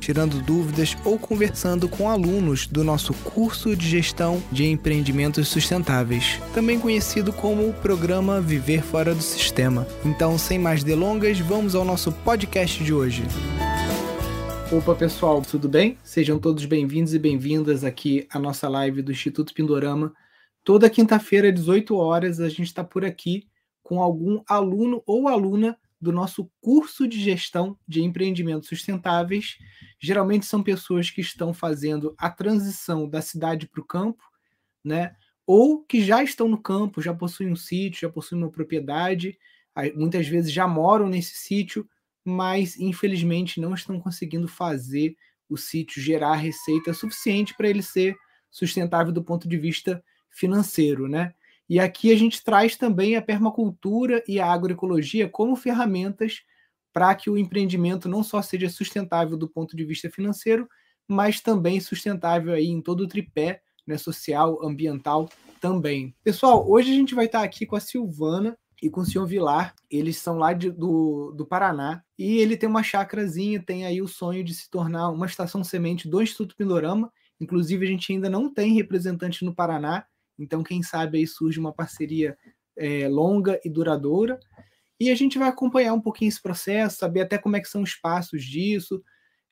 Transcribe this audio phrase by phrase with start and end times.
[0.00, 6.80] tirando dúvidas ou conversando com alunos do nosso curso de gestão de empreendimentos sustentáveis, também
[6.80, 9.86] conhecido como o programa Viver Fora do Sistema.
[10.04, 13.22] Então, sem mais delongas, vamos ao nosso podcast de hoje.
[14.72, 15.98] Opa, pessoal, tudo bem?
[16.02, 20.12] Sejam todos bem-vindos e bem-vindas aqui à nossa live do Instituto Pindorama.
[20.64, 23.48] Toda quinta-feira, às 18 horas, a gente está por aqui
[23.82, 29.56] com algum aluno ou aluna do nosso curso de gestão de empreendimentos sustentáveis.
[30.00, 34.22] Geralmente são pessoas que estão fazendo a transição da cidade para o campo,
[34.84, 35.14] né?
[35.46, 39.36] Ou que já estão no campo, já possuem um sítio, já possuem uma propriedade,
[39.94, 41.88] muitas vezes já moram nesse sítio,
[42.24, 45.16] mas infelizmente não estão conseguindo fazer
[45.48, 48.14] o sítio gerar receita suficiente para ele ser
[48.50, 51.34] sustentável do ponto de vista financeiro, né?
[51.70, 56.42] E aqui a gente traz também a permacultura e a agroecologia como ferramentas
[56.92, 60.68] para que o empreendimento não só seja sustentável do ponto de vista financeiro,
[61.06, 65.28] mas também sustentável aí em todo o tripé, né, social, ambiental
[65.60, 66.12] também.
[66.24, 69.72] Pessoal, hoje a gente vai estar aqui com a Silvana e com o senhor Vilar.
[69.88, 74.08] Eles são lá de, do, do Paraná e ele tem uma chacrazinha, tem aí o
[74.08, 77.12] sonho de se tornar uma estação semente do Instituto Pindorama.
[77.40, 80.04] Inclusive, a gente ainda não tem representante no Paraná,
[80.40, 82.36] então, quem sabe aí surge uma parceria
[82.76, 84.40] é, longa e duradoura.
[84.98, 87.82] E a gente vai acompanhar um pouquinho esse processo, saber até como é que são
[87.82, 89.02] os passos disso.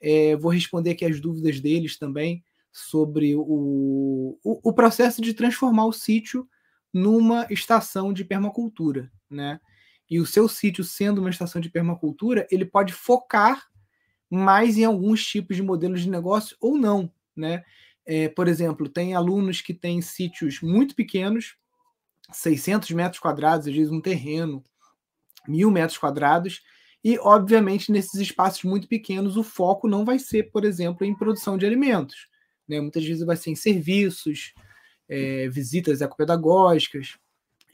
[0.01, 5.87] É, vou responder aqui as dúvidas deles também sobre o, o, o, processo de transformar
[5.87, 6.49] o sítio
[6.93, 9.61] numa estação de permacultura, né?
[10.09, 13.67] E o seu sítio sendo uma estação de permacultura, ele pode focar
[14.31, 17.65] mais em alguns tipos de modelos de negócio ou não, né?
[18.11, 21.57] É, por exemplo, tem alunos que têm sítios muito pequenos,
[22.33, 24.65] 600 metros quadrados, às vezes um terreno,
[25.47, 26.63] mil metros quadrados,
[27.05, 31.59] e, obviamente, nesses espaços muito pequenos, o foco não vai ser, por exemplo, em produção
[31.59, 32.29] de alimentos.
[32.67, 32.81] Né?
[32.81, 34.55] Muitas vezes vai ser em serviços,
[35.07, 37.19] é, visitas ecopedagógicas.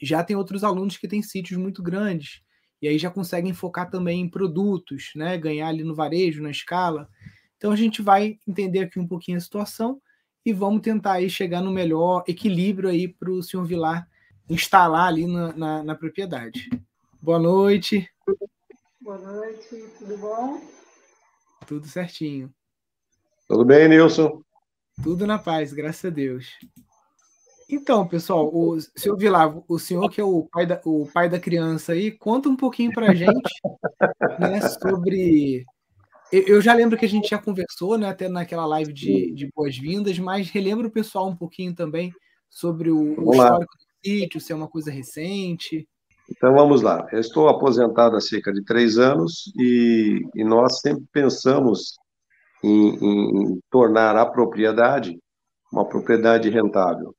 [0.01, 2.41] Já tem outros alunos que têm sítios muito grandes,
[2.81, 5.37] e aí já conseguem focar também em produtos, né?
[5.37, 7.07] ganhar ali no varejo, na escala.
[7.55, 10.01] Então, a gente vai entender aqui um pouquinho a situação
[10.45, 14.07] e vamos tentar aí chegar no melhor equilíbrio aí para o senhor Vilar
[14.47, 16.69] instalar ali na, na, na, propriedade.
[17.19, 18.07] Boa noite.
[19.01, 20.61] Boa noite, tudo bom?
[21.65, 22.53] Tudo certinho.
[23.47, 24.43] Tudo bem, Nilson?
[25.03, 26.47] Tudo na paz, graças a Deus.
[27.67, 31.39] Então, pessoal, o senhor Vilar, o senhor que é o pai da, o pai da
[31.39, 33.49] criança aí, conta um pouquinho para a gente
[34.39, 35.65] né, sobre
[36.31, 40.17] eu já lembro que a gente já conversou, né, até naquela live de, de boas-vindas,
[40.19, 42.11] mas relembra o pessoal um pouquinho também
[42.49, 45.87] sobre o, o histórico do sítio, se é uma coisa recente.
[46.29, 47.07] Então vamos lá.
[47.11, 51.95] Eu estou aposentado há cerca de três anos e, e nós sempre pensamos
[52.63, 55.17] em, em, tornar a propriedade
[55.71, 57.13] uma propriedade rentável.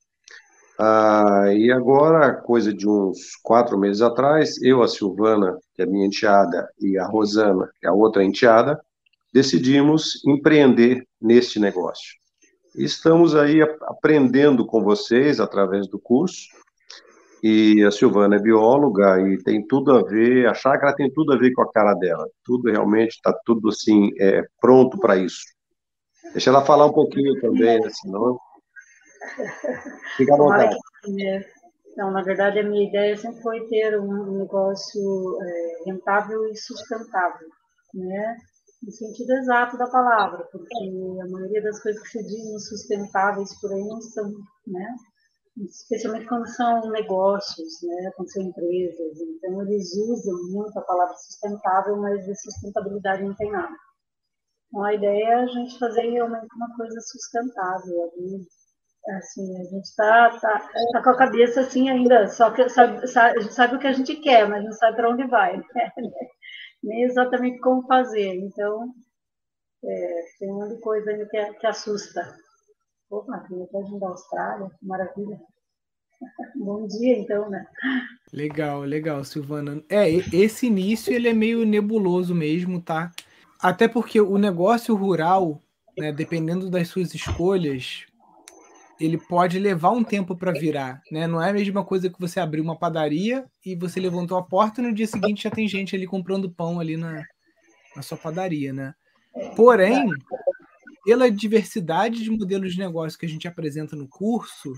[0.78, 6.06] Ah, e agora, coisa de uns quatro meses atrás, eu, a Silvana, que é minha
[6.06, 8.80] enteada, e a Rosana, que é a outra enteada,
[9.36, 12.14] decidimos empreender neste negócio.
[12.74, 16.48] Estamos aí aprendendo com vocês através do curso.
[17.42, 21.36] E a Silvana é bióloga e tem tudo a ver, a chácara tem tudo a
[21.38, 22.26] ver com a cara dela.
[22.42, 25.42] Tudo realmente está tudo assim é, pronto para isso.
[26.32, 28.38] Deixa ela falar um pouquinho também, né, senão.
[30.16, 30.76] Fica à vontade.
[31.94, 37.48] Não, na verdade, a minha ideia sempre foi ter um negócio é, rentável e sustentável,
[37.92, 38.36] né?
[38.82, 40.74] No sentido exato da palavra, porque
[41.22, 44.30] a maioria das coisas que se dizem sustentáveis por aí não são,
[44.66, 44.94] né?
[45.56, 48.10] Especialmente quando são negócios, né?
[48.14, 49.18] Quando são empresas.
[49.18, 53.74] Então, eles usam muito a palavra sustentável, mas de sustentabilidade não tem nada.
[54.68, 58.12] Então, a ideia é a gente fazer realmente uma coisa sustentável.
[59.18, 63.52] Assim, a gente está tá, tá com a cabeça assim ainda, só que sabe, sabe,
[63.52, 65.56] sabe o que a gente quer, mas não sabe para onde vai.
[65.56, 65.92] Né?
[66.82, 68.34] Nem exatamente como fazer.
[68.34, 68.94] Então,
[69.84, 72.36] é, tem uma coisa ainda que, que assusta.
[73.10, 75.40] Opa, tem até da Austrália, maravilha.
[76.56, 77.66] Bom dia, então, né?
[78.32, 79.82] Legal, legal, Silvana.
[79.88, 83.12] É, esse início ele é meio nebuloso mesmo, tá?
[83.60, 85.62] Até porque o negócio rural,
[85.96, 88.06] né, dependendo das suas escolhas,
[88.98, 91.26] ele pode levar um tempo para virar, né?
[91.26, 94.80] Não é a mesma coisa que você abrir uma padaria e você levantou a porta
[94.80, 97.22] e no dia seguinte já tem gente ali comprando pão ali na,
[97.94, 98.94] na sua padaria, né?
[99.54, 100.08] Porém,
[101.04, 104.72] pela diversidade de modelos de negócio que a gente apresenta no curso,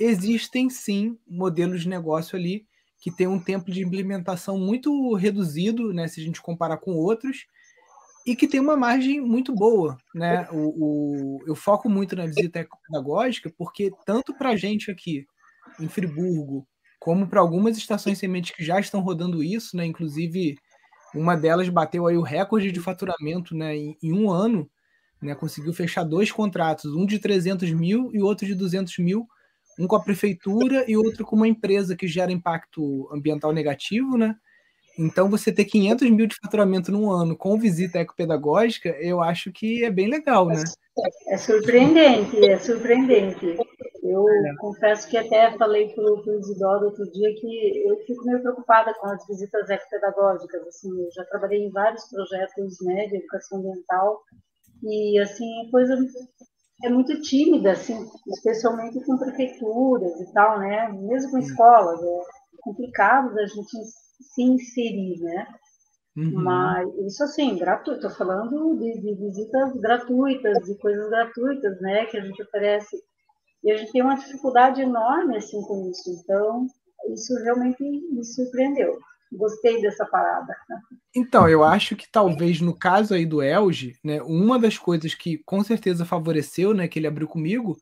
[0.00, 2.66] existem sim modelos de negócio ali
[2.98, 6.08] que tem um tempo de implementação muito reduzido, né?
[6.08, 7.46] Se a gente comparar com outros,
[8.26, 10.48] e que tem uma margem muito boa, né?
[10.50, 15.26] O, o eu foco muito na visita pedagógica porque tanto para a gente aqui
[15.78, 16.66] em Friburgo,
[16.98, 19.84] como para algumas estações sementes que já estão rodando isso, né?
[19.84, 20.56] Inclusive
[21.14, 23.76] uma delas bateu aí o recorde de faturamento, né?
[23.76, 24.70] Em, em um ano,
[25.20, 25.34] né?
[25.34, 29.26] Conseguiu fechar dois contratos, um de 300 mil e outro de 200 mil,
[29.78, 34.34] um com a prefeitura e outro com uma empresa que gera impacto ambiental negativo, né?
[34.98, 39.84] Então, você ter 500 mil de faturamento num ano com visita ecopedagógica, eu acho que
[39.84, 40.62] é bem legal, né?
[41.28, 43.56] É, é surpreendente, é surpreendente.
[44.04, 44.54] Eu é.
[44.58, 49.08] confesso que até falei para o Isidoro outro dia que eu fico meio preocupada com
[49.08, 50.66] as visitas ecopedagógicas.
[50.68, 54.20] Assim, eu já trabalhei em vários projetos né, de educação ambiental
[54.84, 55.96] e, assim, coisa
[56.84, 60.88] é muito tímida, assim, especialmente com prefeituras e tal, né?
[60.92, 62.20] Mesmo com escolas, é
[62.60, 63.78] complicado da gente
[64.32, 65.46] se inserir, né?
[66.16, 66.42] Uhum.
[66.42, 72.16] Mas isso assim, gratuito, estou falando de, de, visitas gratuitas, de coisas gratuitas, né, que
[72.16, 72.96] a gente oferece.
[73.64, 76.10] E a gente tem uma dificuldade enorme assim com isso.
[76.10, 76.66] Então,
[77.12, 78.98] isso realmente me surpreendeu.
[79.32, 80.54] Gostei dessa parada.
[81.16, 85.38] Então, eu acho que talvez no caso aí do Elge, né, uma das coisas que
[85.38, 87.76] com certeza favoreceu, né, que ele abriu comigo,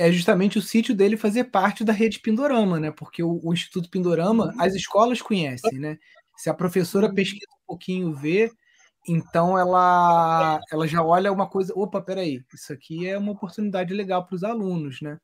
[0.00, 2.90] é justamente o sítio dele fazer parte da rede Pindorama, né?
[2.90, 4.54] Porque o, o, Instituto Pindorama, uhum.
[4.58, 5.98] as escolas conhecem, né?
[6.38, 7.14] Se a professora uhum.
[7.14, 8.50] pesquisa um pouquinho, vê,
[9.06, 14.24] então ela, ela já olha uma coisa, opa, peraí, isso aqui é uma oportunidade legal
[14.24, 15.18] para os alunos, né?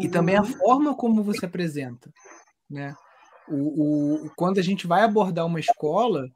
[0.00, 0.58] E também a uhum.
[0.58, 2.08] forma como você apresenta,
[2.70, 2.94] né?
[3.48, 6.28] O, o, quando a gente vai abordar uma escola,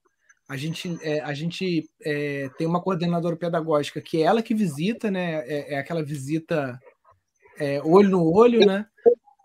[0.48, 5.12] a gente, é, a gente é, tem uma coordenadora pedagógica que é ela que visita,
[5.12, 5.46] né?
[5.46, 6.76] É, é aquela visita
[7.58, 8.86] é, olho no olho, né?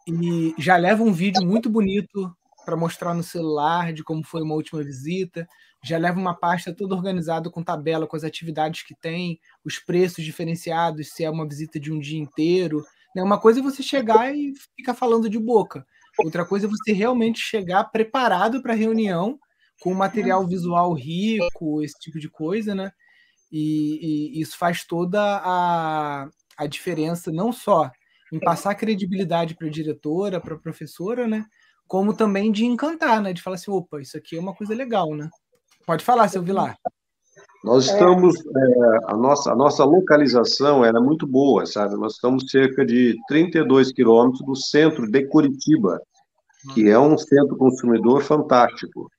[0.07, 2.35] E já leva um vídeo muito bonito
[2.65, 5.47] para mostrar no celular de como foi uma última visita.
[5.83, 10.23] Já leva uma pasta toda organizada com tabela, com as atividades que tem, os preços
[10.23, 12.83] diferenciados, se é uma visita de um dia inteiro.
[13.15, 13.23] Né?
[13.23, 15.85] Uma coisa é você chegar e ficar falando de boca.
[16.19, 19.39] Outra coisa é você realmente chegar preparado para a reunião,
[19.79, 22.91] com material visual rico, esse tipo de coisa, né?
[23.51, 27.91] E, e isso faz toda a, a diferença, não só
[28.31, 31.45] em passar credibilidade para a diretora, para a professora, né?
[31.87, 33.33] Como também de encantar, né?
[33.33, 35.29] De falar assim, opa, isso aqui é uma coisa legal, né?
[35.85, 36.77] Pode falar, seu Vilar.
[37.63, 41.95] Nós estamos, é, a, nossa, a nossa localização era é muito boa, sabe?
[41.95, 46.01] Nós estamos cerca de 32 quilômetros do centro de Curitiba,
[46.73, 49.09] que é um centro consumidor fantástico.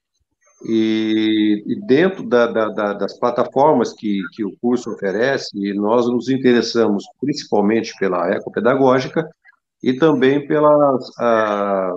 [0.64, 6.28] E, e dentro da, da, da, das plataformas que, que o curso oferece, nós nos
[6.28, 9.28] interessamos principalmente pela ecopedagógica
[9.82, 11.92] e também pelas a,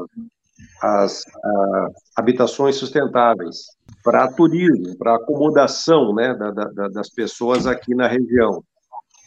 [0.82, 3.66] as a, habitações sustentáveis
[4.04, 8.64] para turismo, para acomodação né, da, da, das pessoas aqui na região.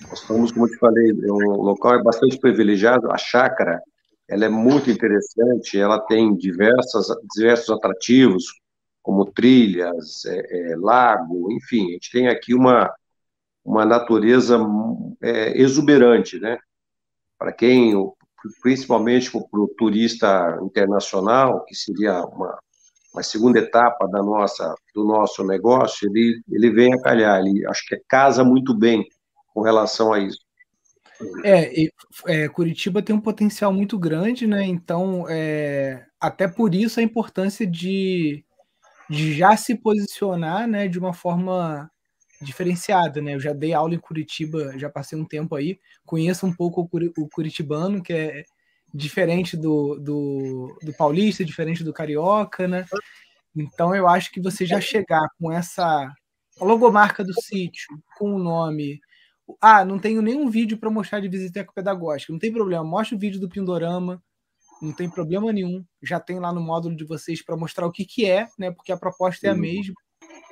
[0.09, 3.81] Nós estamos, como eu te falei, é um local é bastante privilegiado, a chácara,
[4.29, 8.45] ela é muito interessante, ela tem diversas, diversos atrativos,
[9.09, 12.93] como trilhas, é, é, lago, enfim, a gente tem aqui uma,
[13.65, 14.59] uma natureza
[15.23, 16.59] é, exuberante, né?
[17.39, 17.95] Para quem,
[18.61, 22.59] principalmente para o turista internacional, que seria uma,
[23.15, 27.87] uma segunda etapa da nossa, do nosso negócio, ele, ele vem a calhar, ele acho
[27.87, 29.09] que casa muito bem
[29.55, 30.41] com relação a isso.
[31.43, 31.73] É,
[32.27, 34.67] é, Curitiba tem um potencial muito grande, né?
[34.67, 38.45] Então, é, até por isso a importância de de
[39.11, 41.91] já se posicionar né, de uma forma
[42.41, 43.35] diferenciada, né?
[43.35, 47.29] Eu já dei aula em Curitiba, já passei um tempo aí, conheço um pouco o
[47.29, 48.45] curitibano, que é
[48.95, 52.87] diferente do, do, do paulista, diferente do carioca, né?
[53.57, 56.13] Então eu acho que você já chegar com essa
[56.61, 57.89] logomarca do sítio,
[58.19, 59.01] com o nome.
[59.61, 63.19] Ah, não tenho nenhum vídeo para mostrar de visita pedagógica, não tem problema, mostra o
[63.21, 64.23] vídeo do Pindorama,
[64.81, 65.85] não tem problema nenhum.
[66.03, 68.71] Já tem lá no módulo de vocês para mostrar o que, que é, né?
[68.71, 69.95] Porque a proposta é a mesma.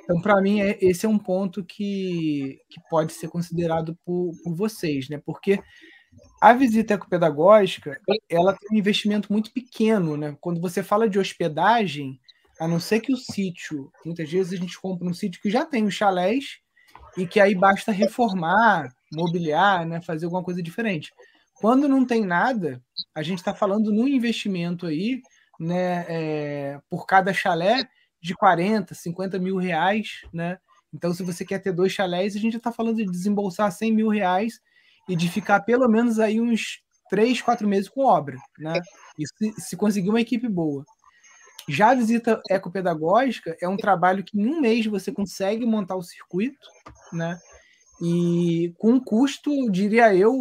[0.03, 4.55] Então, para mim, é, esse é um ponto que, que pode ser considerado por, por
[4.55, 5.21] vocês, né?
[5.25, 5.59] Porque
[6.41, 10.37] a visita ecopedagógica, ela tem um investimento muito pequeno, né?
[10.39, 12.19] Quando você fala de hospedagem,
[12.59, 15.65] a não ser que o sítio, muitas vezes a gente compra um sítio que já
[15.65, 16.59] tem os chalés
[17.17, 20.01] e que aí basta reformar, mobiliar, né?
[20.01, 21.11] Fazer alguma coisa diferente.
[21.59, 22.81] Quando não tem nada,
[23.15, 25.21] a gente está falando num investimento aí,
[25.59, 27.87] né, é, por cada chalé
[28.21, 30.59] de 40, 50 mil reais, né?
[30.93, 34.09] Então, se você quer ter dois chalés, a gente está falando de desembolsar 100 mil
[34.09, 34.59] reais
[35.07, 38.79] e de ficar pelo menos aí uns três, quatro meses com obra, né?
[39.37, 40.85] Se, se conseguir uma equipe boa.
[41.69, 46.03] Já a visita ecopedagógica é um trabalho que em um mês você consegue montar o
[46.03, 46.67] circuito,
[47.11, 47.37] né?
[48.01, 50.33] E com um custo, diria eu,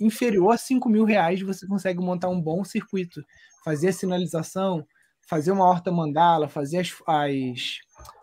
[0.00, 3.22] inferior a 5 mil reais, você consegue montar um bom circuito.
[3.64, 4.84] Fazer a sinalização,
[5.28, 7.78] fazer uma horta mandala, fazer as, as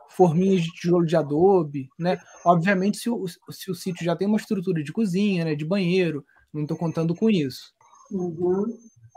[0.10, 2.19] forminhas de tijolo de adobe, né?
[2.45, 6.24] Obviamente, se o, se o sítio já tem uma estrutura de cozinha, né, de banheiro,
[6.53, 7.74] não estou contando com isso.
[8.12, 8.65] Uhum.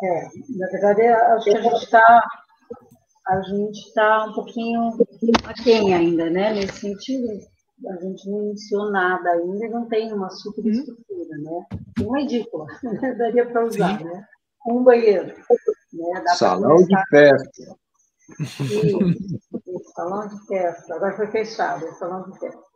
[0.03, 2.23] É, na verdade, acho que a gente está
[3.27, 4.99] a gente está um pouquinho
[5.45, 6.53] aquém ainda, né?
[6.53, 7.27] Nesse sentido,
[7.89, 11.67] a gente não iniciou nada ainda e não tem uma superestrutura, né?
[12.01, 13.15] Uma edícula, né?
[13.15, 14.05] daria para usar, Sim.
[14.05, 14.27] né?
[14.67, 15.27] Um banheiro.
[15.27, 16.25] Né?
[16.35, 17.77] Salão de festa.
[18.41, 18.99] Isso,
[19.95, 20.95] salão de festa.
[20.95, 22.75] Agora foi fechado, salão de festa.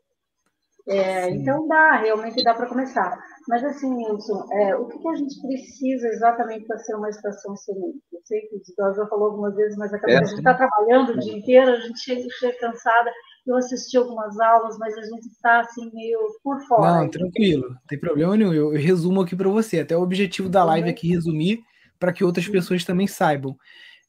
[0.89, 3.19] É, então dá, realmente dá para começar.
[3.47, 7.55] Mas assim, Wilson, é, o que, que, a gente precisa exatamente para ser uma estação
[7.57, 8.01] semente?
[8.11, 11.11] Eu sei que o já falou algumas vezes, mas a, é, a gente está trabalhando
[11.11, 13.13] o dia inteiro, a gente chega, chega cansada.
[13.49, 17.01] Eu assisti algumas aulas, mas a gente está assim meio por fora.
[17.01, 18.53] Não, tranquilo, não tem problema nenhum.
[18.53, 19.81] Eu, eu resumo aqui para você.
[19.81, 21.63] Até o objetivo da live aqui resumir
[21.99, 23.57] para que outras pessoas também saibam.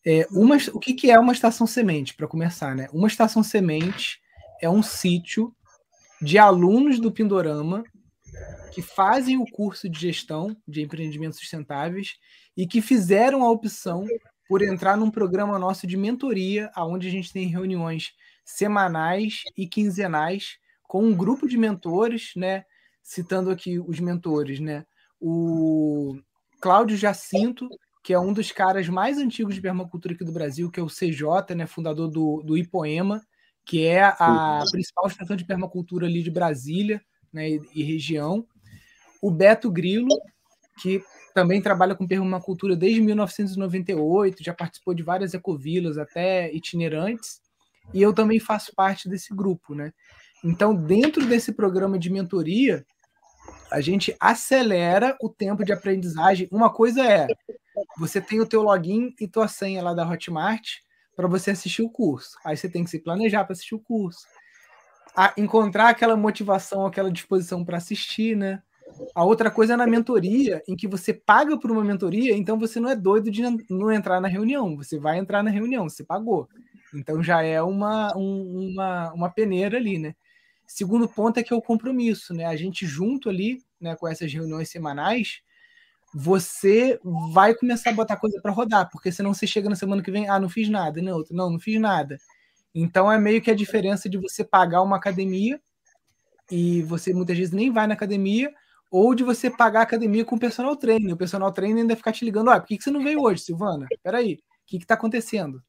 [0.05, 2.89] É, uma, o que, que é uma estação semente, para começar, né?
[2.91, 4.19] Uma estação semente
[4.61, 5.53] é um sítio
[6.21, 7.83] de alunos do Pindorama
[8.73, 12.17] que fazem o curso de gestão de empreendimentos sustentáveis
[12.57, 14.05] e que fizeram a opção
[14.49, 18.11] por entrar num programa nosso de mentoria, onde a gente tem reuniões
[18.55, 22.65] semanais e quinzenais com um grupo de mentores, né?
[23.03, 24.85] Citando aqui os mentores, né?
[25.19, 26.17] O
[26.59, 27.69] Cláudio Jacinto,
[28.03, 30.87] que é um dos caras mais antigos de permacultura aqui do Brasil, que é o
[30.87, 31.67] CJ, né?
[31.67, 33.21] Fundador do, do Ipoema,
[33.63, 36.99] que é a principal estação de permacultura ali de Brasília
[37.31, 38.47] né, e, e região.
[39.21, 40.09] O Beto Grilo,
[40.81, 41.03] que
[41.35, 47.41] também trabalha com permacultura desde 1998, já participou de várias ecovilas, até itinerantes,
[47.93, 49.91] e eu também faço parte desse grupo, né?
[50.43, 52.85] Então, dentro desse programa de mentoria,
[53.71, 56.47] a gente acelera o tempo de aprendizagem.
[56.51, 57.27] Uma coisa é,
[57.97, 60.77] você tem o teu login e tua senha lá da Hotmart,
[61.15, 62.37] para você assistir o curso.
[62.45, 64.25] Aí você tem que se planejar para assistir o curso.
[65.15, 68.61] A encontrar aquela motivação, aquela disposição para assistir, né?
[69.13, 72.79] A outra coisa é na mentoria, em que você paga por uma mentoria, então você
[72.79, 74.75] não é doido de não entrar na reunião.
[74.77, 76.47] Você vai entrar na reunião, você pagou.
[76.93, 80.15] Então já é uma, um, uma, uma peneira ali, né?
[80.65, 82.45] Segundo ponto é que é o compromisso, né?
[82.45, 85.41] A gente junto ali, né, com essas reuniões semanais,
[86.13, 86.99] você
[87.33, 90.29] vai começar a botar coisa para rodar, porque senão você chega na semana que vem,
[90.29, 92.17] ah, não fiz nada, não, não, não fiz nada.
[92.73, 95.59] Então é meio que a diferença de você pagar uma academia
[96.51, 98.51] e você muitas vezes nem vai na academia,
[98.91, 101.13] ou de você pagar a academia com o personal trainer.
[101.13, 103.43] O personal trainer ainda ficar te ligando, ah, por que, que você não veio hoje,
[103.43, 103.87] Silvana?
[104.03, 105.63] Peraí, o que está acontecendo?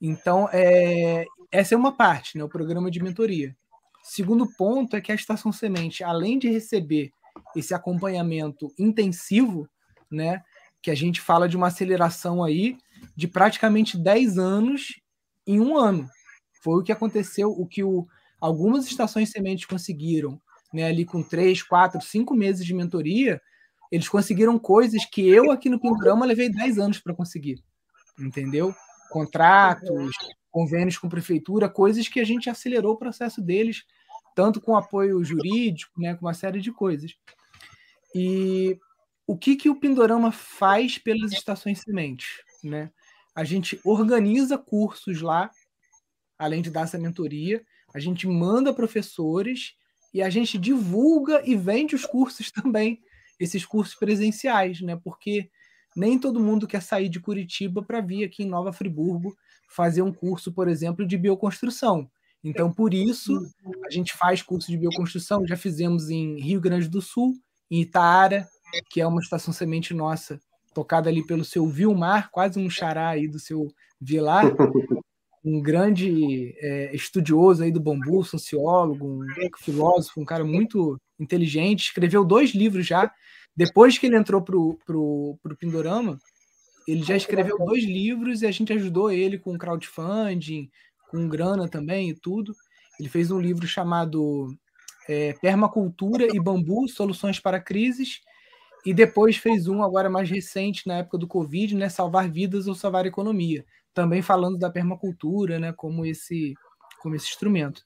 [0.00, 3.56] Então, é, essa é uma parte, né, o programa de mentoria.
[4.02, 7.10] Segundo ponto é que a Estação Semente, além de receber
[7.54, 9.68] esse acompanhamento intensivo,
[10.10, 10.42] né?
[10.82, 12.76] Que a gente fala de uma aceleração aí
[13.16, 15.00] de praticamente 10 anos
[15.46, 16.08] em um ano.
[16.62, 18.06] Foi o que aconteceu, o que o,
[18.40, 20.40] algumas estações sementes conseguiram,
[20.72, 20.84] né?
[20.84, 23.40] Ali com 3, 4, 5 meses de mentoria,
[23.90, 27.62] eles conseguiram coisas que eu aqui no Pindorama levei 10 anos para conseguir.
[28.18, 28.74] Entendeu?
[29.10, 30.12] Contratos,
[30.50, 33.84] convênios com prefeitura, coisas que a gente acelerou o processo deles
[34.38, 37.16] tanto com apoio jurídico, né, com uma série de coisas.
[38.14, 38.78] E
[39.26, 42.28] o que, que o Pindorama faz pelas estações sementes?
[42.62, 42.92] Né?
[43.34, 45.50] A gente organiza cursos lá,
[46.38, 49.74] além de dar essa mentoria, a gente manda professores
[50.14, 53.02] e a gente divulga e vende os cursos também,
[53.40, 54.96] esses cursos presenciais, né?
[55.02, 55.50] Porque
[55.96, 59.36] nem todo mundo quer sair de Curitiba para vir aqui em Nova Friburgo
[59.68, 62.10] fazer um curso, por exemplo, de bioconstrução.
[62.42, 63.46] Então, por isso,
[63.84, 65.46] a gente faz curso de bioconstrução.
[65.46, 67.34] Já fizemos em Rio Grande do Sul,
[67.70, 68.48] em Itaara,
[68.90, 70.40] que é uma estação semente nossa,
[70.72, 74.44] tocada ali pelo seu Vilmar, quase um xará aí do seu Vilar,
[75.44, 79.26] um grande é, estudioso aí do bambu, sociólogo, um
[79.58, 83.12] filósofo, um cara muito inteligente, escreveu dois livros já.
[83.58, 86.16] Depois que ele entrou para o Pindorama,
[86.86, 90.70] ele já escreveu dois livros e a gente ajudou ele com crowdfunding,
[91.10, 92.54] com grana também e tudo.
[93.00, 94.56] Ele fez um livro chamado
[95.08, 98.20] é, Permacultura e Bambu: Soluções para Crises.
[98.86, 102.76] e depois fez um agora mais recente, na época do Covid, né, Salvar Vidas ou
[102.76, 106.54] Salvar Economia, também falando da permacultura, né, como esse,
[107.02, 107.82] como esse instrumento.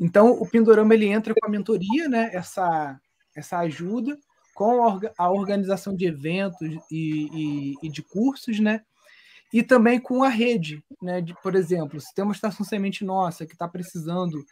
[0.00, 2.98] Então, o Pindorama ele entra com a mentoria, né, essa,
[3.36, 4.18] essa ajuda,
[4.56, 8.80] com a organização de eventos e, e, e de cursos, né,
[9.52, 13.44] e também com a rede, né, de, por exemplo, se tem uma estação semente nossa
[13.44, 14.42] que está precisando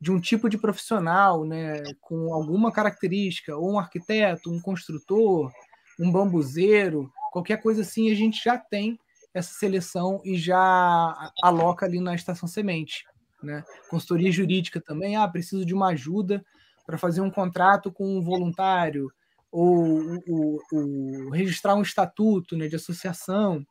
[0.00, 5.52] de um tipo de profissional, né, com alguma característica, ou um arquiteto, um construtor,
[5.98, 8.98] um bambuzeiro, qualquer coisa assim, a gente já tem
[9.32, 13.06] essa seleção e já aloca ali na estação semente.
[13.40, 13.62] Né?
[13.88, 16.44] Consultoria jurídica também, ah, preciso de uma ajuda
[16.84, 19.08] para fazer um contrato com um voluntário,
[19.52, 23.62] ou o, o, registrar um estatuto né, de associação,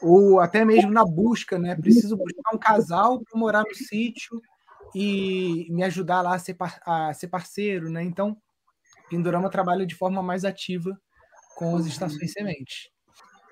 [0.00, 1.76] ou até mesmo na busca, né?
[1.76, 4.40] Preciso buscar um casal para morar no sítio
[4.94, 8.02] e me ajudar lá a ser, a ser parceiro, né?
[8.02, 8.36] Então,
[9.08, 10.98] Pindorama trabalha de forma mais ativa
[11.56, 12.88] com as estações sementes.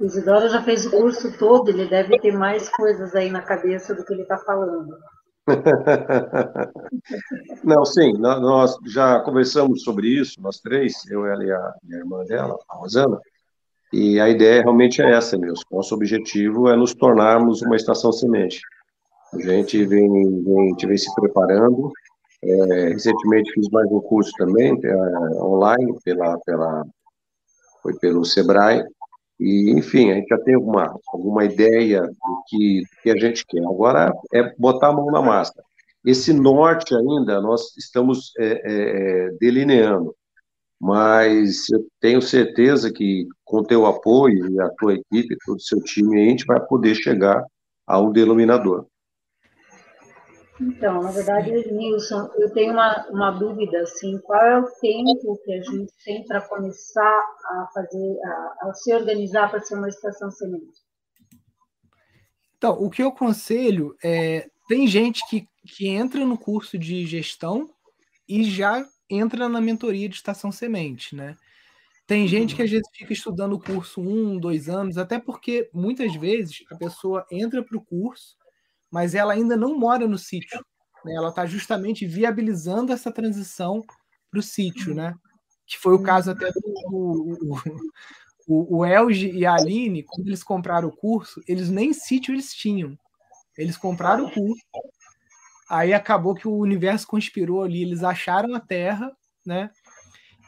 [0.00, 4.04] Isidoro já fez o curso todo, ele deve ter mais coisas aí na cabeça do
[4.04, 4.96] que ele está falando.
[7.64, 12.24] Não, sim, nós já conversamos sobre isso, nós três, eu, ela e a, a irmã
[12.24, 13.20] dela, a Rosana,
[13.92, 15.64] e a ideia realmente é essa mesmo.
[15.70, 18.60] Nosso objetivo é nos tornarmos uma estação semente.
[19.34, 20.08] A gente vem,
[20.42, 21.90] vem, gente vem se preparando.
[22.42, 24.96] É, recentemente fiz mais um curso também, é,
[25.40, 26.84] online, pela, pela,
[27.82, 28.82] foi pelo Sebrae.
[29.42, 33.44] E, enfim, a gente já tem alguma, alguma ideia do que, do que a gente
[33.44, 33.60] quer.
[33.64, 35.60] Agora é botar a mão na massa.
[36.04, 40.14] Esse norte ainda nós estamos é, é delineando,
[40.80, 45.82] mas eu tenho certeza que com teu apoio e a tua equipe, todo o seu
[45.82, 47.44] time, a gente vai poder chegar
[47.84, 48.86] a um denominador.
[50.62, 55.52] Então, na verdade, Nilson, eu tenho uma, uma dúvida, assim, qual é o tempo que
[55.52, 60.30] a gente tem para começar a fazer, a, a se organizar para ser uma estação
[60.30, 60.80] semente?
[62.56, 67.68] Então, o que eu aconselho é, tem gente que, que entra no curso de gestão
[68.28, 71.36] e já entra na mentoria de estação semente, né?
[72.06, 76.14] Tem gente que às vezes fica estudando o curso um, dois anos, até porque muitas
[76.14, 78.36] vezes a pessoa entra para o curso
[78.92, 80.62] mas ela ainda não mora no sítio.
[81.04, 81.14] Né?
[81.14, 83.82] Ela está justamente viabilizando essa transição
[84.30, 85.14] para o sítio, né?
[85.66, 86.60] Que foi o caso até do
[86.92, 87.56] o,
[88.46, 92.52] o, o Elge e a Aline, quando eles compraram o curso, eles nem sítio eles
[92.52, 92.98] tinham.
[93.56, 94.62] Eles compraram o curso.
[95.70, 99.10] Aí acabou que o universo conspirou ali, eles acharam a terra,
[99.44, 99.70] né?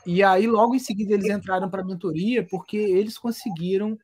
[0.06, 3.98] E aí logo em seguida eles entraram para a mentoria porque eles conseguiram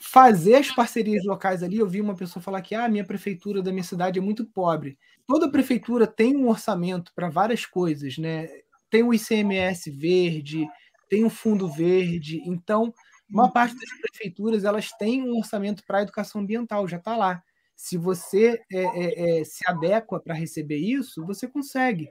[0.00, 1.78] fazer as parcerias locais ali.
[1.78, 4.46] Eu vi uma pessoa falar que ah, a minha prefeitura da minha cidade é muito
[4.46, 4.98] pobre.
[5.26, 8.48] Toda prefeitura tem um orçamento para várias coisas, né?
[8.88, 10.66] Tem o ICMS verde,
[11.08, 12.42] tem o fundo verde.
[12.46, 12.92] Então,
[13.30, 17.42] uma parte das prefeituras elas têm um orçamento para a educação ambiental, já está lá.
[17.76, 22.08] Se você é, é, é, se adequa para receber isso, você consegue.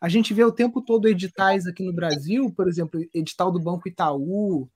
[0.00, 3.88] A gente vê o tempo todo editais aqui no Brasil, por exemplo, edital do Banco
[3.88, 4.68] Itaú,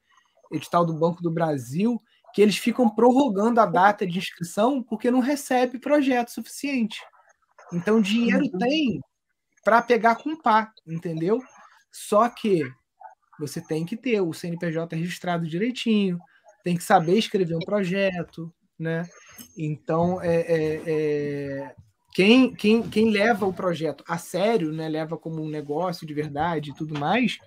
[0.53, 2.01] edital do Banco do Brasil,
[2.37, 7.01] que eles ficam prorrogando a data de inscrição porque não recebe projeto suficiente.
[7.73, 8.59] Então, dinheiro uhum.
[8.59, 9.01] tem
[9.65, 11.43] para pegar com pá, entendeu?
[11.91, 12.71] Só que
[13.41, 16.19] você tem que ter o CNPJ registrado direitinho,
[16.63, 19.09] tem que saber escrever um projeto, né?
[19.57, 21.75] Então, é, é, é,
[22.13, 26.69] quem, quem, quem leva o projeto a sério, né, leva como um negócio de verdade
[26.69, 27.39] e tudo mais,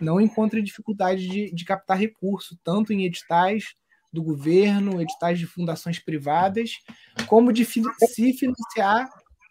[0.00, 3.74] não encontra dificuldade de, de captar recurso, tanto em editais
[4.16, 6.78] do governo, editais de fundações privadas,
[7.26, 9.08] como de se financiar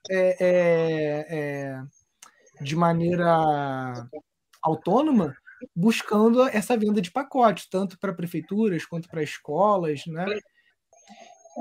[0.09, 1.83] é, é, é,
[2.61, 4.09] de maneira
[4.61, 5.35] autônoma,
[5.75, 10.25] buscando essa venda de pacotes, tanto para prefeituras quanto para escolas, né?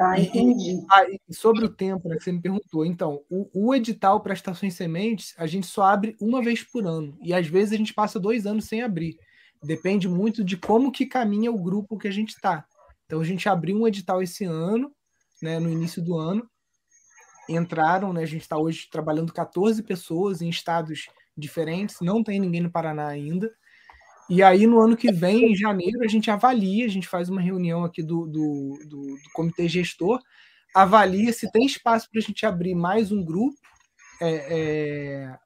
[0.01, 0.83] Ah, entendi.
[0.91, 2.85] Ah, e sobre o tempo, né, que você me perguntou.
[2.85, 7.17] Então, o, o edital para estações sementes, a gente só abre uma vez por ano.
[7.23, 9.17] E às vezes a gente passa dois anos sem abrir.
[9.63, 12.67] Depende muito de como que caminha o grupo que a gente está.
[13.07, 14.93] Então a gente abriu um edital esse ano,
[15.43, 16.49] né, no início do ano.
[17.49, 22.63] Entraram, né, a gente está hoje trabalhando 14 pessoas em estados diferentes, não tem ninguém
[22.63, 23.53] no Paraná ainda.
[24.29, 27.43] E aí, no ano que vem, em janeiro, a gente avalia, a gente faz uma
[27.43, 30.19] reunião aqui do, do, do, do comitê gestor,
[30.75, 33.59] avalia se tem espaço para a gente abrir mais um grupo,
[34.23, 35.39] é, é,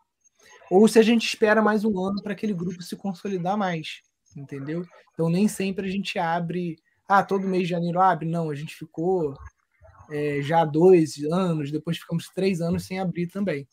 [0.71, 4.01] ou se a gente espera mais um ano para aquele grupo se consolidar mais,
[4.37, 4.85] entendeu?
[5.13, 6.77] Então, nem sempre a gente abre
[7.09, 8.29] ah, todo mês de janeiro abre?
[8.29, 9.35] Não, a gente ficou
[10.11, 13.67] é, já dois anos, depois ficamos três anos sem abrir também.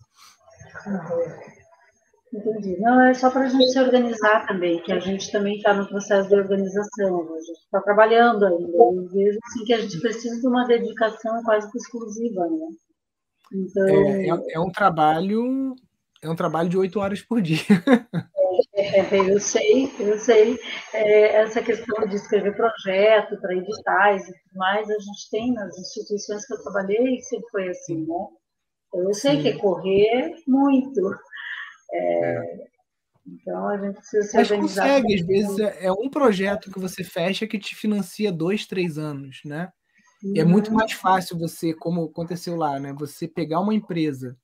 [2.34, 2.78] Entendi.
[2.80, 5.88] Não, é só para a gente se organizar também, que a gente também está no
[5.88, 8.78] processo de organização, a gente está trabalhando ainda.
[8.78, 12.68] Eu vejo assim, que a gente precisa de uma dedicação quase que exclusiva, né?
[13.54, 13.88] Então...
[13.88, 15.76] É, é, é um trabalho
[16.22, 17.60] é um trabalho de oito horas por dia.
[18.94, 20.60] É, eu sei, eu sei.
[20.94, 25.78] É, essa questão de escrever projeto para editais e tudo mais, a gente tem nas
[25.78, 28.28] instituições que eu trabalhei, sempre foi assim, né?
[28.94, 29.42] Eu sei Sim.
[29.42, 31.14] que é correr muito.
[31.92, 32.66] É, é.
[33.28, 34.84] Então a gente precisa se Mas organizar.
[34.84, 38.98] consegue, às vezes é, é um projeto que você fecha que te financia dois, três
[38.98, 39.72] anos, né?
[40.24, 40.34] Uhum.
[40.36, 40.76] E é muito uhum.
[40.78, 42.94] mais fácil você, como aconteceu lá, né?
[43.00, 44.38] Você pegar uma empresa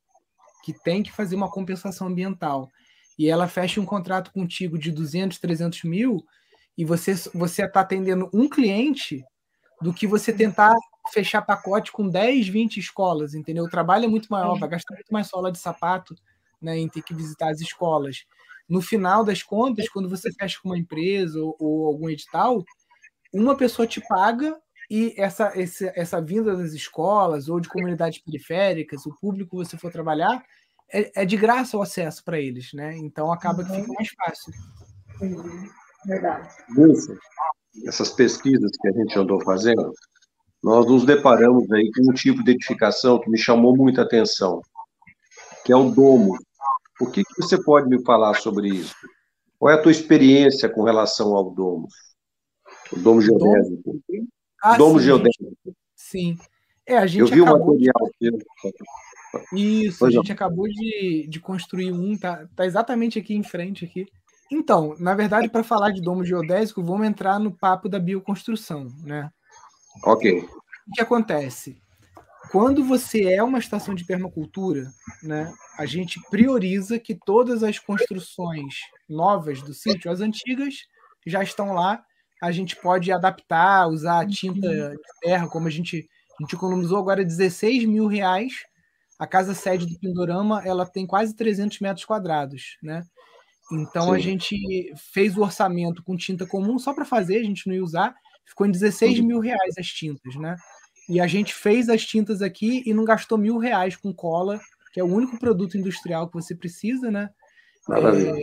[0.64, 2.70] que tem que fazer uma compensação ambiental
[3.22, 6.26] e ela fecha um contrato contigo de 200, 300 mil
[6.76, 9.24] e você você está atendendo um cliente
[9.80, 10.74] do que você tentar
[11.14, 13.66] fechar pacote com 10, 20 escolas, entendeu?
[13.66, 16.16] O trabalho é muito maior, vai gastar muito mais sola de sapato
[16.60, 18.26] né, em ter que visitar as escolas.
[18.68, 22.64] No final das contas, quando você fecha com uma empresa ou, ou algum edital,
[23.32, 29.06] uma pessoa te paga e essa, essa, essa vinda das escolas ou de comunidades periféricas,
[29.06, 30.44] o público que você for trabalhar,
[30.94, 32.98] é, é de graça o acesso para eles, né?
[32.98, 33.68] Então acaba uhum.
[33.68, 33.94] que fica uhum.
[33.96, 34.54] mais fácil.
[35.22, 35.70] Uhum.
[36.06, 36.50] Verdade.
[36.92, 37.18] Isso.
[37.88, 39.94] Essas pesquisas que a gente andou fazendo,
[40.64, 44.62] nós nos deparamos aí com um tipo de edificação que me chamou muita atenção,
[45.66, 46.38] que é o domo.
[47.00, 48.96] O que, que você pode me falar sobre isso?
[49.58, 51.88] Qual é a tua experiência com relação ao domo?
[52.92, 54.00] O domo geodésico.
[54.62, 55.76] Ah, domo sim, geodésico.
[55.96, 56.38] Sim.
[56.86, 58.32] É, a gente Eu vi o material de...
[59.54, 60.36] Isso, pois a gente não.
[60.36, 64.06] acabou de, de construir um, tá, tá exatamente aqui em frente aqui.
[64.52, 69.30] Então, na verdade, para falar de domo geodésico, vamos entrar no papo da bioconstrução, né?
[70.04, 70.46] Ok.
[70.88, 71.82] O que acontece?
[72.52, 74.92] Quando você é uma estação de permacultura,
[75.24, 78.76] né, a gente prioriza que todas as construções
[79.08, 80.76] novas do sítio, as antigas,
[81.26, 82.04] já estão lá.
[82.44, 86.98] A gente pode adaptar, usar a tinta de terra, como a gente, a gente economizou
[86.98, 88.54] agora 16 mil reais
[89.22, 93.06] a casa sede do Pindorama ela tem quase 300 metros quadrados, né?
[93.72, 94.16] Então Sim.
[94.16, 97.84] a gente fez o orçamento com tinta comum só para fazer, a gente não ia
[97.84, 99.28] usar, ficou em 16 uhum.
[99.28, 100.56] mil reais as tintas, né?
[101.08, 104.60] E a gente fez as tintas aqui e não gastou mil reais com cola,
[104.92, 107.30] que é o único produto industrial que você precisa, né?
[107.88, 108.32] Maravilha.
[108.32, 108.40] É,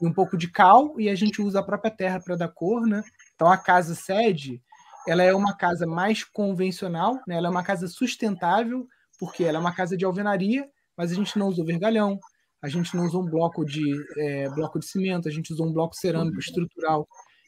[0.00, 2.84] e um pouco de cal e a gente usa a própria terra para dar cor,
[2.84, 3.00] né?
[3.36, 4.60] Então a casa sede,
[5.06, 7.36] ela é uma casa mais convencional, né?
[7.36, 11.38] Ela é uma casa sustentável porque ela é uma casa de alvenaria, mas a gente
[11.38, 12.18] não usou vergalhão,
[12.62, 13.82] a gente não usou um bloco de,
[14.18, 17.06] é, bloco de cimento, a gente usou um bloco cerâmico estrutural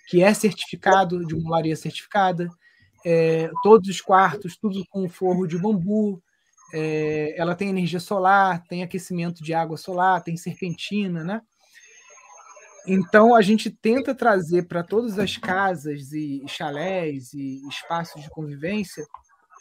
[0.09, 2.48] que é certificado, de uma olaria certificada.
[3.04, 6.22] É, todos os quartos, tudo com forro de bambu.
[6.72, 11.42] É, ela tem energia solar, tem aquecimento de água solar, tem serpentina, né?
[12.87, 19.04] Então a gente tenta trazer para todas as casas e chalés e espaços de convivência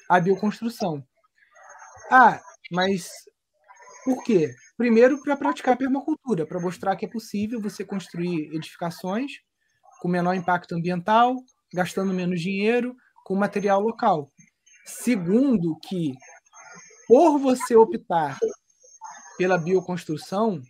[0.09, 1.03] a bioconstrução.
[2.11, 2.39] Ah,
[2.71, 3.09] mas
[4.05, 4.55] por quê?
[4.77, 9.33] Primeiro, para praticar permacultura, para mostrar que é possível você construir edificações
[10.01, 11.35] com menor impacto ambiental,
[11.73, 14.31] gastando menos dinheiro, com material local.
[14.85, 16.13] Segundo, que
[17.07, 18.37] por você optar
[19.37, 20.61] pela bioconstrução,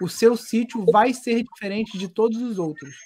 [0.00, 2.96] o seu sítio vai ser diferente de todos os outros.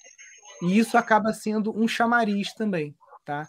[0.63, 3.47] E isso acaba sendo um chamariz também, tá?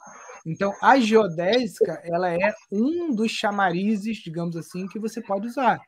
[0.50, 5.80] Então, a geodésica ela é um dos chamarizes, digamos assim, que você pode usar.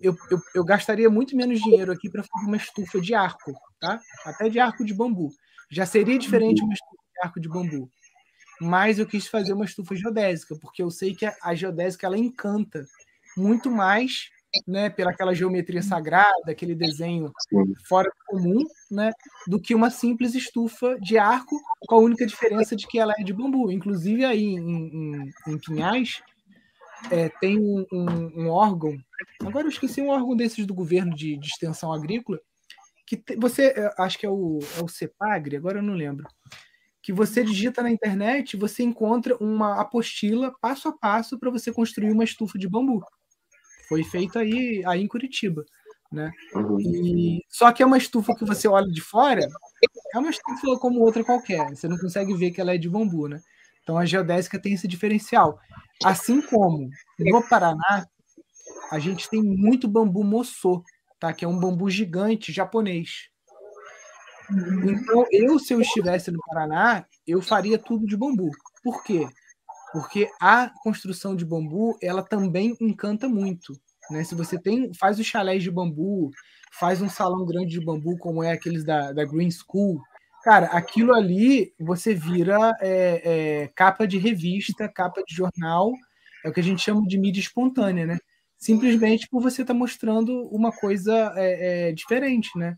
[0.00, 4.00] Eu, eu, eu gastaria muito menos dinheiro aqui para fazer uma estufa de arco, tá?
[4.26, 5.30] Até de arco de bambu.
[5.70, 7.88] Já seria diferente uma estufa de arco de bambu.
[8.60, 12.18] Mas eu quis fazer uma estufa geodésica, porque eu sei que a, a geodésica ela
[12.18, 12.84] encanta
[13.36, 14.28] muito mais
[14.66, 17.32] né, pela aquela geometria sagrada, aquele desenho
[17.86, 19.12] fora do comum, né,
[19.46, 23.22] do que uma simples estufa de arco, com a única diferença de que ela é
[23.22, 23.70] de bambu.
[23.70, 26.22] Inclusive aí em, em, em Pinhais
[27.10, 28.96] é, tem um, um, um, órgão,
[29.40, 32.38] agora eu esqueci um órgão desses do governo de, de extensão agrícola,
[33.06, 36.26] que te, você, é, acho que é o, é o CEPAGRE, agora eu não lembro,
[37.02, 42.12] que você digita na internet, você encontra uma apostila passo a passo para você construir
[42.12, 43.02] uma estufa de bambu.
[43.90, 45.66] Foi feito aí, aí em Curitiba.
[46.12, 46.30] Né?
[46.54, 46.78] Uhum.
[46.80, 49.48] E, só que é uma estufa que você olha de fora,
[50.14, 51.68] é uma estufa como outra qualquer.
[51.70, 53.40] Você não consegue ver que ela é de bambu, né?
[53.82, 55.58] Então a geodésica tem esse diferencial.
[56.04, 58.06] Assim como no Paraná,
[58.92, 60.84] a gente tem muito bambu moçô,
[61.18, 61.32] tá?
[61.32, 63.28] Que é um bambu gigante japonês.
[64.48, 64.90] Uhum.
[64.90, 68.50] Então, eu, se eu estivesse no Paraná, eu faria tudo de bambu.
[68.84, 69.28] Por quê?
[69.92, 73.72] Porque a construção de bambu ela também encanta muito.
[74.10, 74.24] Né?
[74.24, 76.30] Se você tem faz os chalés de bambu,
[76.72, 80.00] faz um salão grande de bambu, como é aqueles da, da Green School,
[80.42, 83.22] cara, aquilo ali você vira é,
[83.62, 85.92] é, capa de revista, capa de jornal,
[86.44, 88.18] é o que a gente chama de mídia espontânea, né?
[88.56, 92.76] Simplesmente por você estar tá mostrando uma coisa é, é, diferente, né?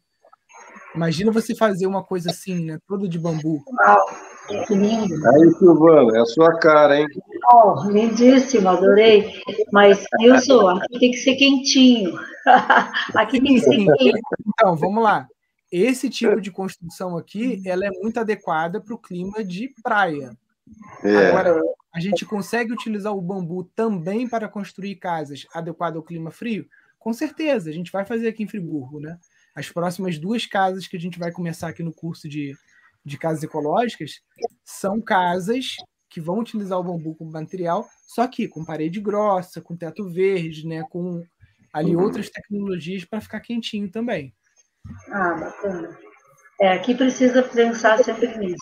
[0.94, 2.78] Imagina você fazer uma coisa assim, né?
[2.86, 3.62] Toda de bambu.
[4.66, 5.14] Que lindo.
[5.28, 7.06] Aí, Silvana, é a sua cara, hein?
[7.52, 9.32] Oh, lindíssimo, adorei.
[9.72, 12.18] Mas, Wilson, aqui tem que ser quentinho.
[13.14, 14.18] aqui tem que ser quentinho.
[14.48, 15.26] Então, vamos lá.
[15.70, 20.36] Esse tipo de construção aqui, ela é muito adequada para o clima de praia.
[21.02, 21.28] É.
[21.28, 21.60] Agora,
[21.94, 26.66] a gente consegue utilizar o bambu também para construir casas adequadas ao clima frio?
[26.98, 29.18] Com certeza, a gente vai fazer aqui em Friburgo, né?
[29.54, 32.54] As próximas duas casas que a gente vai começar aqui no curso de,
[33.04, 34.20] de casas ecológicas
[34.64, 35.76] são casas
[36.08, 40.66] que vão utilizar o bambu como material, só que com parede grossa, com teto verde,
[40.66, 41.24] né, com
[41.72, 42.02] ali uhum.
[42.02, 44.34] outras tecnologias para ficar quentinho também.
[45.10, 45.98] Ah, bacana.
[46.60, 48.56] É, aqui precisa pensar sempre nisso.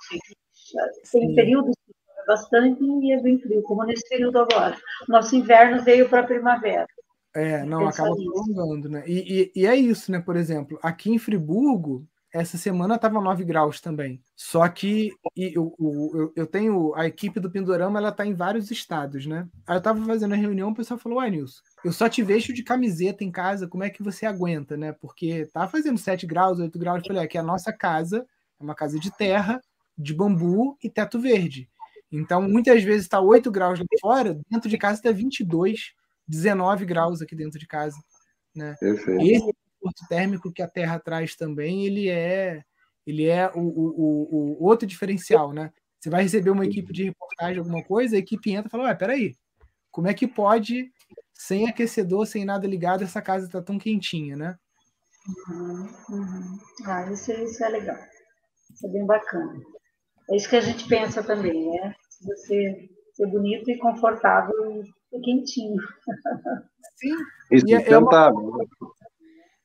[1.11, 1.35] Tem Sim.
[1.35, 4.77] períodos que é bastante e é bem frio, como nesse período agora.
[5.09, 6.87] Nosso inverno veio para a primavera.
[7.35, 9.05] É, não, acaba prolongando, né?
[9.07, 10.21] E, e, e, é isso, né?
[10.21, 14.23] Por exemplo, aqui em Friburgo, essa semana estava 9 graus também.
[14.37, 19.27] Só que eu, eu, eu tenho a equipe do Pindorama, ela tá em vários estados,
[19.27, 19.49] né?
[19.67, 22.53] Aí eu estava fazendo a reunião, o pessoal falou: Uai, Nilson, eu só te vejo
[22.53, 24.93] de camiseta em casa, como é que você aguenta, né?
[24.93, 27.03] Porque tá fazendo 7 graus, 8 graus.
[27.03, 28.27] Eu falei: é que a nossa casa
[28.59, 29.61] é uma casa de terra,
[29.97, 31.69] de bambu e teto verde.
[32.13, 35.95] Então, muitas vezes está 8 graus lá fora, dentro de casa está 22
[36.31, 37.99] 19 graus aqui dentro de casa.
[38.55, 38.75] Né?
[38.79, 39.23] Perfeito.
[39.23, 39.53] Esse
[39.91, 42.63] conforto térmico que a Terra traz também, ele é
[43.07, 45.73] ele é o, o, o, outro diferencial, né?
[45.99, 48.95] Você vai receber uma equipe de reportagem, alguma coisa, a equipe entra e fala, ué,
[48.95, 49.35] peraí,
[49.91, 50.91] como é que pode,
[51.33, 54.57] sem aquecedor, sem nada ligado, essa casa está tão quentinha, né?
[55.49, 56.59] Uhum, uhum.
[56.87, 57.99] Ah, isso, isso é legal.
[58.73, 59.61] Isso é bem bacana.
[60.31, 61.95] É isso que a gente pensa também, né?
[62.23, 65.83] Você ser bonito e confortável e quentinho.
[66.97, 67.15] Sim.
[67.51, 68.33] Isso e é, é uma...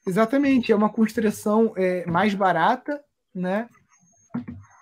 [0.08, 3.68] Exatamente, é uma construção é, mais barata, né?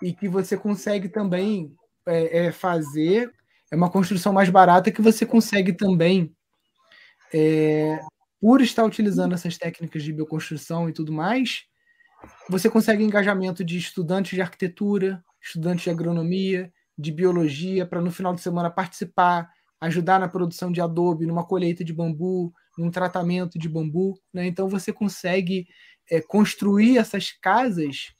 [0.02, 1.74] E que você consegue também
[2.06, 3.32] é, é, fazer.
[3.70, 6.34] É uma construção mais barata que você consegue também,
[7.32, 7.98] é,
[8.40, 11.64] por estar utilizando essas técnicas de bioconstrução e tudo mais,
[12.48, 18.34] você consegue engajamento de estudantes de arquitetura, estudantes de agronomia, de biologia, para no final
[18.34, 23.68] de semana participar, ajudar na produção de adobe, numa colheita de bambu, num tratamento de
[23.68, 24.18] bambu.
[24.32, 24.46] Né?
[24.46, 25.66] Então você consegue
[26.10, 28.12] é, construir essas casas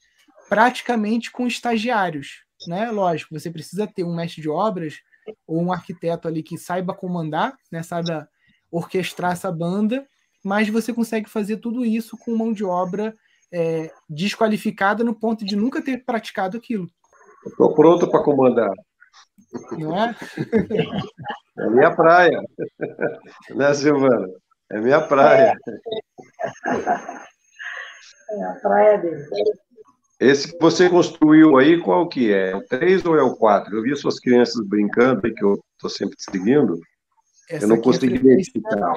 [0.49, 2.43] praticamente com estagiários.
[2.67, 2.89] Né?
[2.91, 4.95] Lógico, você precisa ter um mestre de obras
[5.47, 7.81] ou um arquiteto ali que saiba comandar, né?
[7.83, 8.27] saiba
[8.71, 10.07] orquestrar essa banda,
[10.43, 13.13] mas você consegue fazer tudo isso com mão de obra
[13.51, 16.87] é, desqualificada no ponto de nunca ter praticado aquilo.
[17.45, 18.71] Estou pronto para comandar.
[19.77, 20.15] Não é?
[21.57, 22.41] É minha praia.
[23.55, 24.27] Né, Silvana?
[24.71, 25.55] É minha praia.
[28.29, 29.23] É a praia dele.
[30.19, 32.51] Esse que você construiu aí, qual que é?
[32.51, 33.75] É o 3 ou é o 4?
[33.75, 36.79] Eu vi suas crianças brincando aí, que eu estou sempre seguindo.
[37.49, 38.93] Essa eu não é consegui identificar.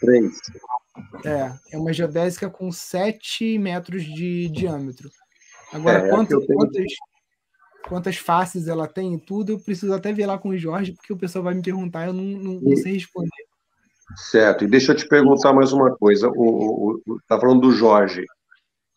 [0.00, 0.30] 3.
[1.24, 5.10] É, é uma geodésica com 7 metros de diâmetro.
[5.72, 6.58] Agora, é, quantas, tenho...
[6.58, 6.86] quantas,
[7.88, 11.12] quantas faces ela tem e tudo, eu preciso até ver lá com o Jorge, porque
[11.12, 13.45] o pessoal vai me perguntar, eu não, não, não sei responder.
[14.14, 16.28] Certo, e deixa eu te perguntar mais uma coisa.
[16.28, 18.24] O, o, tá falando do Jorge.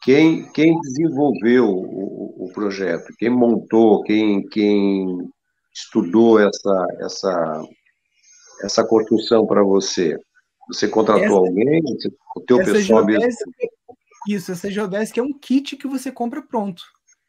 [0.02, 3.14] Quem, quem desenvolveu o, o projeto?
[3.18, 4.04] Quem montou?
[4.04, 5.30] Quem, quem
[5.74, 7.64] estudou essa, essa,
[8.64, 10.18] essa construção para você?
[10.68, 11.82] Você contratou essa, alguém?
[12.36, 13.28] O teu pessoal mesmo?
[14.28, 16.84] Isso, essa geodésica é um kit que você compra pronto,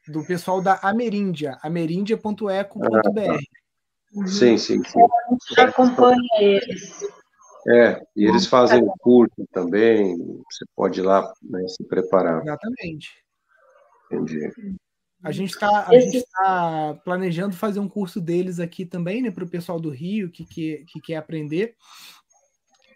[0.06, 2.50] do pessoal da Amerindia, amerindia.eco.br.
[4.18, 5.00] Ah, sim, sim, sim.
[5.00, 7.00] A gente já acompanha eles.
[7.68, 10.16] É, e eles fazem curso também,
[10.50, 12.42] você pode ir lá né, se preparar.
[12.42, 13.10] Exatamente.
[14.10, 14.50] Entendi.
[15.22, 15.86] A gente está
[16.32, 20.44] tá planejando fazer um curso deles aqui também, né, para o pessoal do Rio que,
[20.44, 21.74] que, que quer aprender.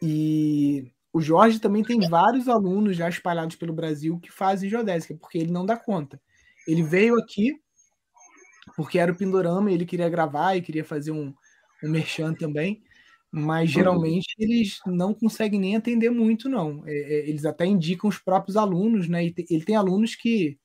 [0.01, 5.39] E o Jorge também tem vários alunos já espalhados pelo Brasil que fazem geodésica, porque
[5.39, 6.21] ele não dá conta.
[6.67, 7.61] Ele veio aqui
[8.77, 11.33] porque era o Pindorama e ele queria gravar e queria fazer um,
[11.83, 12.83] um merchan também,
[13.37, 16.85] mas geralmente eles não conseguem nem atender muito, não.
[16.87, 19.25] É, é, eles até indicam os próprios alunos, né?
[19.25, 20.57] E ele tem alunos que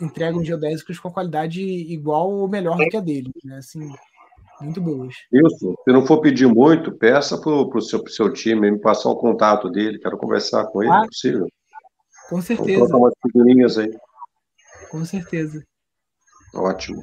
[0.00, 3.58] entregam geodésicos com qualidade igual ou melhor do que a dele, né?
[3.58, 3.92] Assim,
[4.62, 5.14] muito boas.
[5.30, 9.16] Isso, se não for pedir muito, peça para o seu, seu time me passar o
[9.16, 11.46] contato dele, quero conversar com ele, ah, é possível.
[12.30, 12.86] Com certeza.
[12.88, 13.90] Vou umas figurinhas aí.
[14.90, 15.62] Com certeza.
[16.54, 17.02] Ótimo.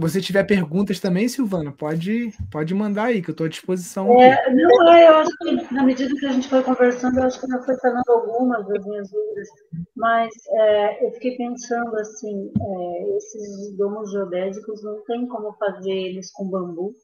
[0.00, 4.10] Você tiver perguntas também, Silvana, pode, pode mandar aí, que eu estou à disposição.
[4.18, 7.38] É, não, é, eu acho que na medida que a gente foi conversando, eu acho
[7.38, 9.48] que já foi falando algumas das minhas dúvidas,
[9.94, 16.32] mas é, eu fiquei pensando assim, é, esses domos geodésicos não tem como fazer eles
[16.32, 16.94] com bambu?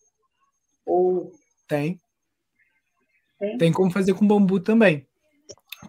[0.86, 1.32] Ou...
[1.68, 2.00] Tem.
[3.38, 3.58] Tem?
[3.58, 5.06] Tem como fazer com bambu também.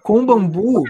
[0.03, 0.83] Com bambu,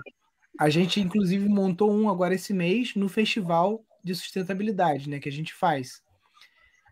[0.60, 5.32] a gente inclusive montou um agora esse mês no festival de sustentabilidade, né, que a
[5.32, 6.07] gente faz.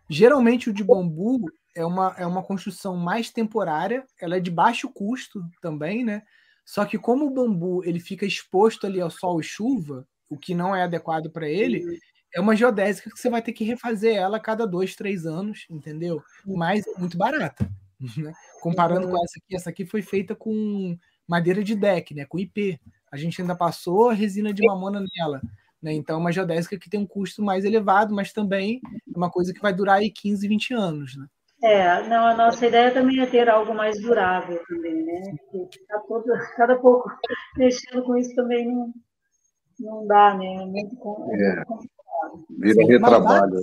[0.08, 4.88] Geralmente o de bambu é uma, é uma construção mais temporária, ela é de baixo
[4.88, 6.22] custo também, né?
[6.64, 10.54] Só que como o bambu ele fica exposto ali ao sol e chuva, o que
[10.54, 12.00] não é adequado para ele,
[12.34, 15.66] é uma geodésica que você vai ter que refazer ela a cada dois, três anos,
[15.70, 16.22] entendeu?
[16.44, 17.68] Mas muito barata.
[18.18, 18.30] Né?
[18.60, 22.26] Comparando com essa aqui, essa aqui foi feita com madeira de deck, né?
[22.26, 22.78] Com IP.
[23.10, 25.40] A gente ainda passou a resina de mamona nela.
[25.80, 25.94] Né?
[25.94, 29.52] Então, é uma geodésica que tem um custo mais elevado, mas também é uma coisa
[29.52, 31.16] que vai durar aí 15, 20 anos.
[31.16, 31.26] Né?
[31.62, 35.36] É, não, a nossa ideia também é ter algo mais durável também, né?
[35.88, 36.24] Tá todo,
[36.56, 37.08] cada pouco
[37.56, 38.92] mexendo com isso também não,
[39.80, 40.46] não dá, né?
[40.46, 40.96] É muito,
[41.32, 41.64] é é.
[42.58, 43.62] Vira retrabalho.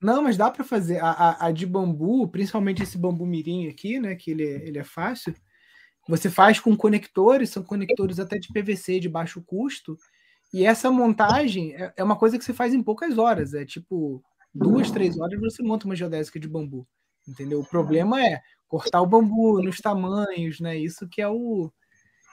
[0.00, 0.98] Não, mas dá para fazer.
[0.98, 4.14] A, a, a, de bambu, principalmente esse bambu mirim aqui, né?
[4.16, 5.34] Que ele, é, ele é fácil.
[6.08, 9.96] Você faz com conectores, são conectores até de PVC de baixo custo,
[10.52, 13.54] e essa montagem é, é uma coisa que você faz em poucas horas.
[13.54, 14.22] É tipo
[14.54, 16.86] duas, três horas você monta uma geodésica de bambu.
[17.26, 17.60] Entendeu?
[17.60, 20.76] O problema é cortar o bambu nos tamanhos, né?
[20.76, 21.70] Isso que é o.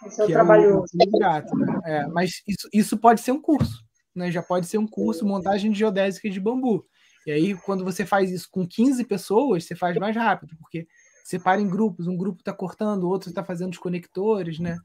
[0.06, 0.84] Esse é o trabalho.
[1.00, 1.80] É gato, né?
[1.86, 3.84] é, mas isso, isso pode ser um curso.
[4.16, 4.32] Né?
[4.32, 6.86] Já pode ser um curso, montagem de geodésica de bambu.
[7.28, 10.88] E aí, quando você faz isso com 15 pessoas, você faz mais rápido, porque
[11.24, 14.78] separa em grupos, um grupo está cortando, o outro está fazendo os conectores, né?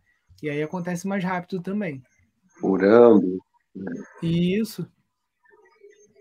[0.43, 2.03] E aí acontece mais rápido também
[2.61, 3.39] furando.
[3.75, 3.93] Né?
[4.23, 4.87] Isso.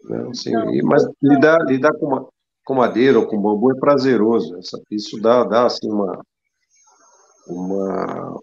[0.04, 0.52] Não, sim,
[0.84, 2.28] mas lidar, lidar com, uma,
[2.66, 4.58] com madeira ou com bambu é prazeroso.
[4.58, 6.22] Essa, isso dá, dá assim, uma.
[7.48, 8.40] uma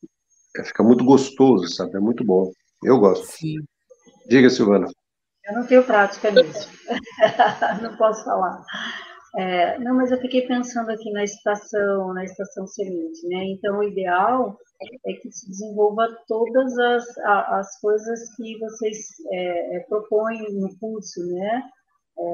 [0.57, 1.96] é, fica muito gostoso, sabe?
[1.96, 2.51] É muito bom.
[2.83, 3.27] Eu gosto.
[3.27, 3.59] Sim.
[4.29, 4.87] Diga, Silvana.
[5.44, 6.68] Eu não tenho prática nisso.
[7.83, 8.64] não posso falar.
[9.37, 13.45] É, não, mas eu fiquei pensando aqui na estação, na estação seguinte, né?
[13.45, 14.59] Então, o ideal
[15.07, 18.99] é que se desenvolva todas as, as coisas que vocês
[19.31, 21.62] é, é, propõem no curso, né?
[22.19, 22.25] É,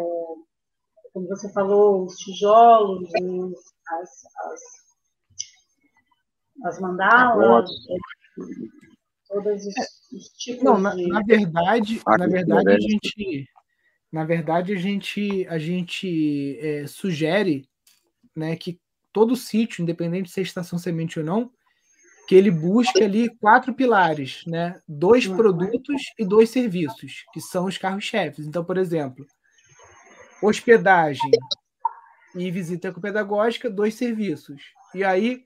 [1.13, 4.11] como você falou, os tijolos, os, as,
[4.53, 4.61] as,
[6.65, 7.97] as mandalas, é,
[9.29, 9.75] todos os,
[10.13, 11.09] os tipos Não, na, de...
[11.09, 13.47] na verdade, na verdade a gente,
[14.13, 17.69] na verdade a gente, a gente é, sugere,
[18.35, 18.81] né, que
[19.13, 21.51] todo sítio, independente de ser estação semente ou não,
[22.27, 24.81] que ele busca ali quatro pilares, né?
[24.87, 25.37] Dois uhum.
[25.37, 28.47] produtos e dois serviços, que são os carros-chefes.
[28.47, 29.25] Então, por exemplo,
[30.43, 31.31] hospedagem
[32.35, 34.61] e visita pedagógica, dois serviços.
[34.95, 35.45] E aí,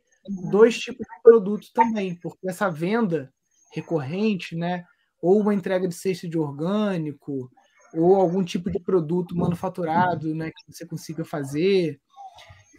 [0.51, 3.33] dois tipos de produtos também, porque essa venda
[3.73, 4.85] recorrente, né?
[5.23, 7.51] Ou uma entrega de cesta de orgânico,
[7.95, 10.51] ou algum tipo de produto manufaturado, né?
[10.51, 12.01] Que você consiga fazer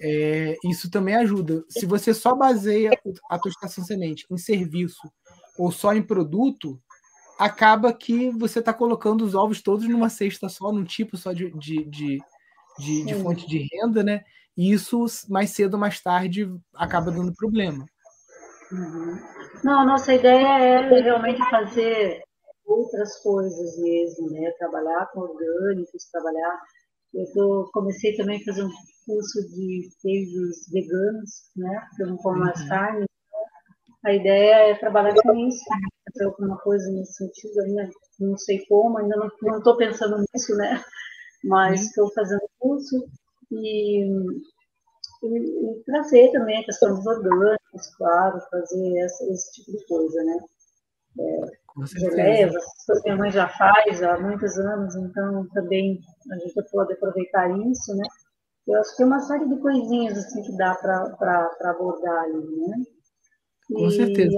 [0.01, 1.63] é, isso também ajuda.
[1.69, 2.91] Se você só baseia
[3.29, 5.11] a tua estação semente em serviço
[5.57, 6.81] ou só em produto,
[7.37, 11.51] acaba que você está colocando os ovos todos numa cesta só, num tipo só de,
[11.51, 12.17] de, de,
[12.79, 14.23] de, de fonte de renda, né?
[14.57, 17.85] E isso, mais cedo ou mais tarde, acaba dando problema.
[18.71, 19.19] Uhum.
[19.63, 22.23] Não, a nossa ideia é realmente fazer
[22.71, 24.51] outras coisas mesmo, né?
[24.57, 26.59] Trabalhar com orgânicos, trabalhar.
[27.13, 28.71] Eu tô, comecei também a fazer um
[29.05, 31.85] curso de queijos veganos, né?
[31.89, 32.69] Porque eu não como mais uhum.
[32.69, 33.05] carne.
[34.05, 35.63] A ideia é trabalhar com isso,
[36.11, 37.61] fazer alguma coisa nesse sentido.
[37.61, 40.81] Ainda não sei como, ainda não estou pensando nisso, né?
[41.43, 42.11] Mas estou uhum.
[42.13, 43.07] fazendo curso
[43.51, 44.05] e,
[45.23, 50.23] e, e, trazer também a questão dos orgânicos, claro, fazer essa, esse tipo de coisa,
[50.23, 50.37] né?
[51.19, 52.53] É, geleias,
[52.85, 55.99] que minha mãe já faz há muitos anos, então também
[56.31, 58.03] a gente pode aproveitar isso, né?
[58.67, 62.77] Eu acho que tem uma série de coisinhas assim que dá para abordar ali, né?
[63.69, 64.35] E, Com certeza.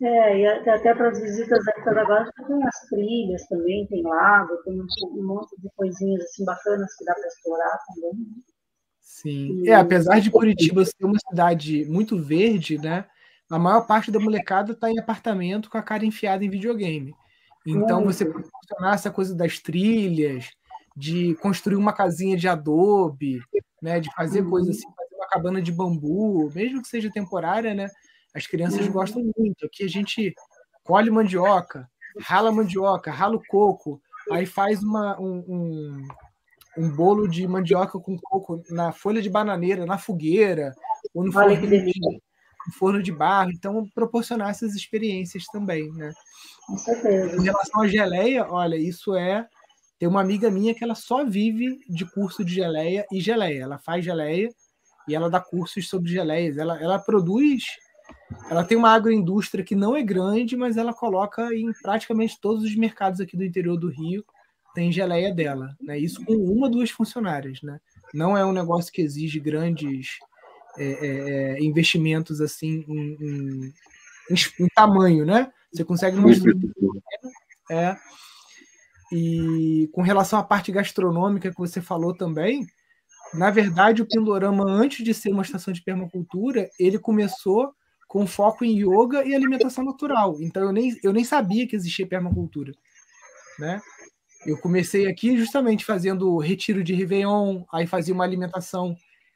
[0.00, 4.80] E, é, e até para as visitas pedagógicas tem as trilhas também, tem lago, tem
[4.80, 8.12] um, um monte de coisinhas assim bacanas que dá para explorar também.
[8.12, 8.42] Né?
[9.00, 9.62] Sim.
[9.62, 13.06] E, é, apesar de Curitiba ser uma cidade muito verde, né?
[13.50, 17.14] A maior parte da molecada está em apartamento com a cara enfiada em videogame.
[17.66, 20.50] Então, você proporcionar essa coisa das trilhas,
[20.96, 23.40] de construir uma casinha de adobe,
[23.82, 24.00] né?
[24.00, 24.50] De fazer uhum.
[24.50, 27.88] coisas assim, fazer uma cabana de bambu, mesmo que seja temporária, né?
[28.34, 28.92] As crianças uhum.
[28.92, 29.66] gostam muito.
[29.66, 30.34] Aqui a gente
[30.82, 31.88] colhe mandioca,
[32.20, 36.08] rala mandioca, rala o coco, aí faz uma, um, um,
[36.78, 40.74] um, bolo de mandioca com coco na folha de bananeira, na fogueira,
[41.14, 41.92] ou no forno, de,
[42.66, 43.50] no forno de barro.
[43.50, 46.12] Então, proporcionar essas experiências também, né?
[46.66, 47.36] Com certeza.
[47.36, 49.46] Em relação à geleia, olha, isso é.
[49.98, 53.62] Tem uma amiga minha que ela só vive de curso de geleia e geleia.
[53.62, 54.48] Ela faz geleia
[55.08, 56.58] e ela dá cursos sobre geleias.
[56.58, 57.64] Ela, ela produz
[58.50, 62.74] ela tem uma agroindústria que não é grande, mas ela coloca em praticamente todos os
[62.74, 64.24] mercados aqui do interior do Rio,
[64.74, 65.74] tem geleia dela.
[65.80, 65.98] Né?
[65.98, 67.62] Isso com uma, duas funcionárias.
[67.62, 67.78] Né?
[68.12, 70.18] Não é um negócio que exige grandes
[70.78, 73.74] é, é, é investimentos assim em, em,
[74.60, 75.50] em, tamanho, né?
[75.72, 76.30] Você consegue uma
[77.70, 77.96] é.
[79.12, 82.66] E com relação à parte gastronômica que você falou também,
[83.34, 87.72] na verdade, o Pindorama, antes de ser uma estação de permacultura, ele começou
[88.06, 90.36] com foco em yoga e alimentação natural.
[90.40, 92.72] Então eu nem, eu nem sabia que existia permacultura,
[93.58, 93.80] né?
[94.46, 98.94] Eu comecei aqui justamente fazendo retiro de Réveillon, aí fazia uma alimentação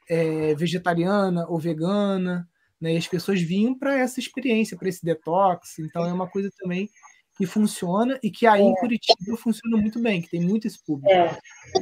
[0.09, 2.47] é, vegetariana ou vegana,
[2.81, 2.93] né?
[2.93, 5.79] E as pessoas vinham para essa experiência, para esse detox.
[5.79, 6.89] Então é uma coisa também
[7.37, 8.79] que funciona e que aí em é.
[8.79, 11.09] Curitiba funciona muito bem, que tem muito esse público.
[11.09, 11.37] É,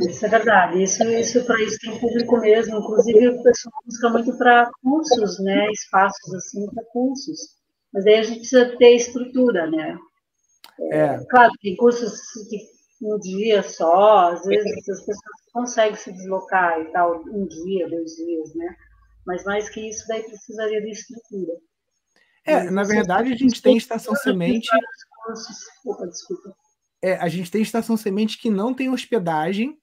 [0.07, 0.83] isso é verdade.
[0.83, 2.77] Isso, isso para isso tem público mesmo.
[2.77, 5.71] Inclusive, o pessoal busca muito para cursos, né?
[5.71, 7.39] Espaços assim para cursos.
[7.91, 9.97] Mas aí a gente precisa ter estrutura, né?
[10.91, 11.17] É.
[11.29, 15.17] Claro, tem cursos que um dia só, às vezes as pessoas
[15.53, 18.75] conseguem se deslocar e tal, um dia, dois dias, né?
[19.25, 21.53] Mas mais que isso, daí precisaria de estrutura.
[22.45, 24.69] É, na verdade, a gente tem estação semente
[25.85, 26.55] Opa, desculpa.
[27.01, 29.77] É, a gente tem estação semente que não tem hospedagem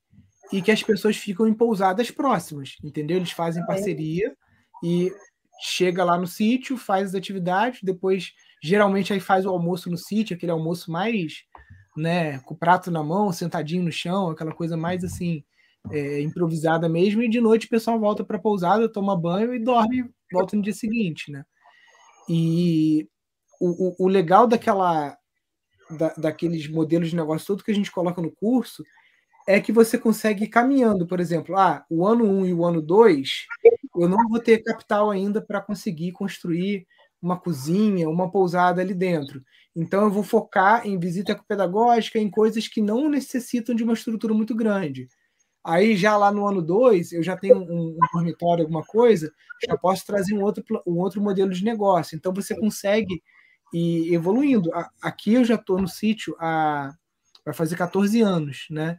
[0.53, 3.17] e que as pessoas ficam em pousadas próximas, entendeu?
[3.17, 3.67] Eles fazem é.
[3.67, 4.37] parceria
[4.83, 5.13] e
[5.63, 10.37] chega lá no sítio, faz as atividades, depois geralmente aí faz o almoço no sítio,
[10.37, 11.45] aquele almoço mais,
[11.97, 15.45] né, com o prato na mão, sentadinho no chão, aquela coisa mais assim
[15.91, 19.59] é, improvisada mesmo, e de noite o pessoal volta para a pousada, toma banho e
[19.59, 21.45] dorme, volta no dia seguinte, né?
[22.29, 23.09] E
[23.61, 25.17] o, o, o legal daquela
[25.91, 28.83] da, daqueles modelos de negócio todo que a gente coloca no curso
[29.47, 32.65] é que você consegue ir caminhando, por exemplo, ah, o ano 1 um e o
[32.65, 33.47] ano 2,
[33.97, 36.87] eu não vou ter capital ainda para conseguir construir
[37.21, 39.43] uma cozinha, uma pousada ali dentro.
[39.75, 44.33] Então eu vou focar em visita pedagógica, em coisas que não necessitam de uma estrutura
[44.33, 45.09] muito grande.
[45.65, 49.33] Aí já lá no ano 2, eu já tenho um, um, dormitório, alguma coisa,
[49.67, 52.15] já posso trazer um outro, um outro modelo de negócio.
[52.17, 53.23] Então você consegue
[53.73, 54.71] e evoluindo.
[55.03, 56.95] Aqui eu já estou no sítio há
[57.45, 58.99] vai fazer 14 anos, né?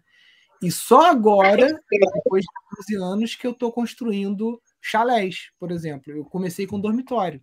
[0.62, 6.12] E só agora, depois de 14 anos, que eu estou construindo chalés, por exemplo.
[6.12, 7.42] Eu comecei com dormitório.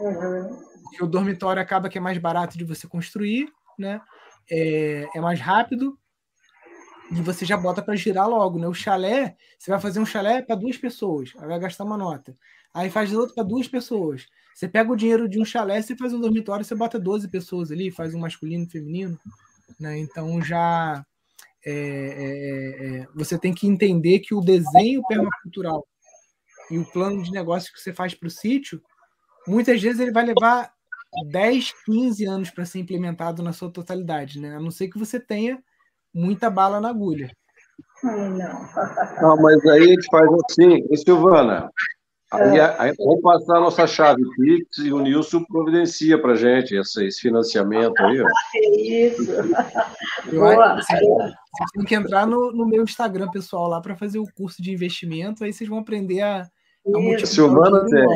[0.00, 0.56] Uhum.
[0.82, 4.00] Porque o dormitório acaba que é mais barato de você construir, né?
[4.50, 5.98] É, é mais rápido
[7.10, 8.68] e você já bota para girar logo, né?
[8.68, 12.36] O chalé, você vai fazer um chalé para duas pessoas, aí vai gastar uma nota.
[12.72, 14.26] Aí faz outro para duas pessoas.
[14.54, 17.70] Você pega o dinheiro de um chalé, você faz um dormitório, você bota 12 pessoas
[17.70, 19.18] ali, faz um masculino e feminino.
[19.80, 19.98] Né?
[19.98, 21.04] Então já
[21.64, 25.86] é, é, é, você tem que entender que o desenho permacultural
[26.70, 28.82] e o plano de negócio que você faz para o sítio,
[29.48, 30.72] muitas vezes ele vai levar
[31.30, 34.56] 10, 15 anos para ser implementado na sua totalidade, né?
[34.56, 35.58] A não ser que você tenha
[36.14, 37.30] muita bala na agulha.
[38.02, 38.28] Não.
[39.20, 41.68] não, mas aí a gente faz assim, e Silvana,
[42.30, 47.06] Aí, aí, vamos passar a nossa chave Pix e o Nilson providencia para gente esse,
[47.06, 48.20] esse, financiamento aí.
[48.20, 48.26] Ó.
[48.54, 49.24] É isso.
[50.30, 51.00] Vocês
[51.72, 55.42] têm que entrar no, no, meu Instagram pessoal lá para fazer o curso de investimento,
[55.42, 56.46] aí vocês vão aprender a, a
[56.84, 57.26] multiplicar.
[57.26, 58.06] Silvana tem.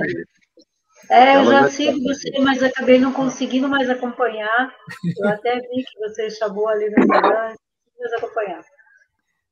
[1.11, 4.75] É, eu já sigo você, mas acabei não conseguindo mais acompanhar.
[5.19, 7.55] Eu até vi que você chamou ali no Instagram,
[7.99, 8.63] não acompanhar.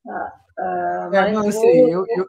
[0.08, 2.26] Ah, ah, é, não, sei, eu, eu,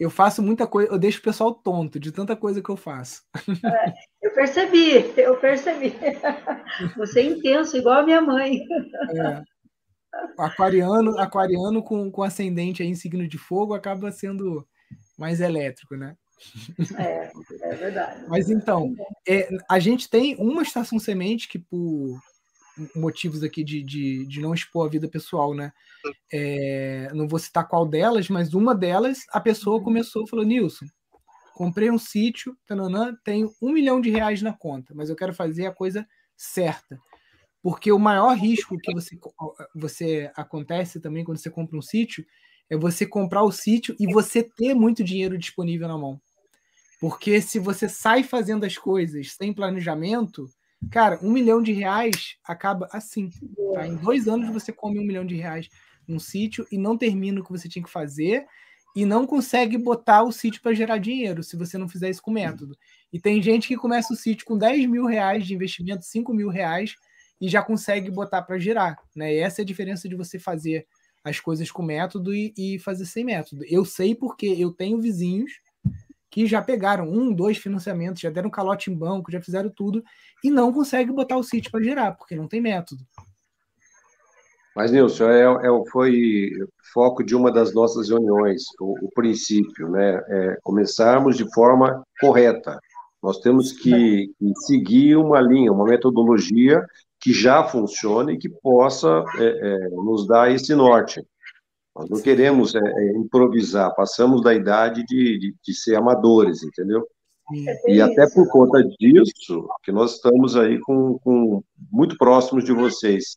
[0.00, 3.22] eu faço muita coisa, eu deixo o pessoal tonto de tanta coisa que eu faço.
[3.64, 3.92] É,
[4.22, 5.94] eu percebi, eu percebi.
[6.96, 8.60] Você é intenso, igual a minha mãe.
[9.14, 9.42] É.
[10.38, 14.66] Aquariano, aquariano com, com ascendente em signo de fogo acaba sendo
[15.18, 16.16] mais elétrico, né?
[16.98, 17.30] É,
[17.70, 18.24] é verdade.
[18.28, 18.94] Mas então,
[19.26, 22.20] é, a gente tem uma estação semente que, por
[22.94, 25.72] motivos aqui de, de, de não expor a vida pessoal, né?
[26.32, 29.84] É, não vou citar qual delas, mas uma delas, a pessoa uhum.
[29.84, 30.86] começou falou, Nilson,
[31.54, 35.66] comprei um sítio, tananã, tenho um milhão de reais na conta, mas eu quero fazer
[35.66, 36.06] a coisa
[36.36, 36.98] certa.
[37.62, 39.18] Porque o maior risco que você,
[39.74, 42.24] você acontece também quando você compra um sítio
[42.70, 46.20] é você comprar o sítio e você ter muito dinheiro disponível na mão.
[47.00, 50.46] Porque se você sai fazendo as coisas sem planejamento,
[50.90, 53.30] cara, um milhão de reais acaba assim.
[53.72, 53.86] Tá?
[53.86, 55.68] Em dois anos você come um milhão de reais
[56.06, 58.46] num sítio e não termina o que você tinha que fazer
[58.94, 62.30] e não consegue botar o sítio para gerar dinheiro se você não fizer isso com
[62.30, 62.76] método.
[63.12, 66.48] E tem gente que começa o sítio com 10 mil reais de investimento, 5 mil
[66.48, 66.94] reais,
[67.40, 68.98] e já consegue botar para girar.
[69.14, 69.34] Né?
[69.34, 70.86] E essa é a diferença de você fazer
[71.22, 73.64] as coisas com método e, e, fazer sem método.
[73.68, 75.52] Eu sei porque eu tenho vizinhos
[76.30, 80.02] que já pegaram um, dois financiamentos, já deram calote em banco, já fizeram tudo,
[80.44, 83.02] e não conseguem botar o sítio para girar, porque não tem método.
[84.74, 86.50] Mas, Nilson, é, é, foi
[86.94, 90.22] foco de uma das nossas reuniões, o, o princípio, né?
[90.28, 92.78] É começarmos de forma correta.
[93.22, 96.84] Nós temos que, que, seguir uma linha, uma metodologia
[97.20, 101.22] que já funcione e que possa é, é, nos dar esse norte.
[102.00, 107.06] Nós não queremos é, é, improvisar, passamos da idade de, de, de ser amadores, entendeu?
[107.86, 113.36] E até por conta disso, que nós estamos aí com, com muito próximos de vocês.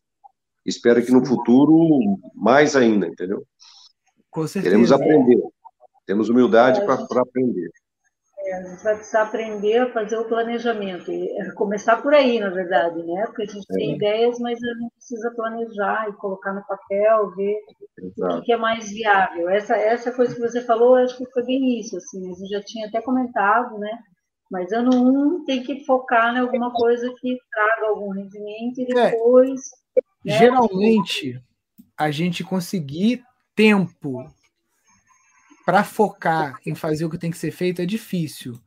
[0.64, 3.44] Espero que no futuro, mais ainda, entendeu?
[4.30, 4.70] Com certeza.
[4.70, 5.42] Queremos aprender.
[6.06, 7.70] Temos humildade para aprender.
[8.46, 11.10] É, a gente vai precisar aprender a fazer o planejamento.
[11.10, 13.24] E é começar por aí, na verdade, né?
[13.26, 13.74] Porque a gente é.
[13.74, 17.58] tem ideias, mas a gente precisa planejar e colocar no papel, ver
[17.98, 18.38] Exato.
[18.38, 19.48] o que é mais viável.
[19.48, 21.96] Essa, essa coisa que você falou, acho que foi bem isso.
[21.96, 23.98] Assim, a gente já tinha até comentado, né?
[24.50, 29.10] Mas ano um tem que focar em alguma coisa que traga algum rendimento e é.
[29.10, 29.60] depois.
[29.96, 30.00] É.
[30.30, 30.38] Né?
[30.38, 31.42] Geralmente,
[31.96, 33.22] a gente conseguir
[33.54, 34.26] tempo
[35.64, 38.60] para focar em fazer o que tem que ser feito é difícil.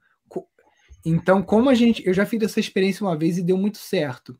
[1.06, 2.06] Então, como a gente.
[2.06, 4.38] Eu já fiz essa experiência uma vez e deu muito certo.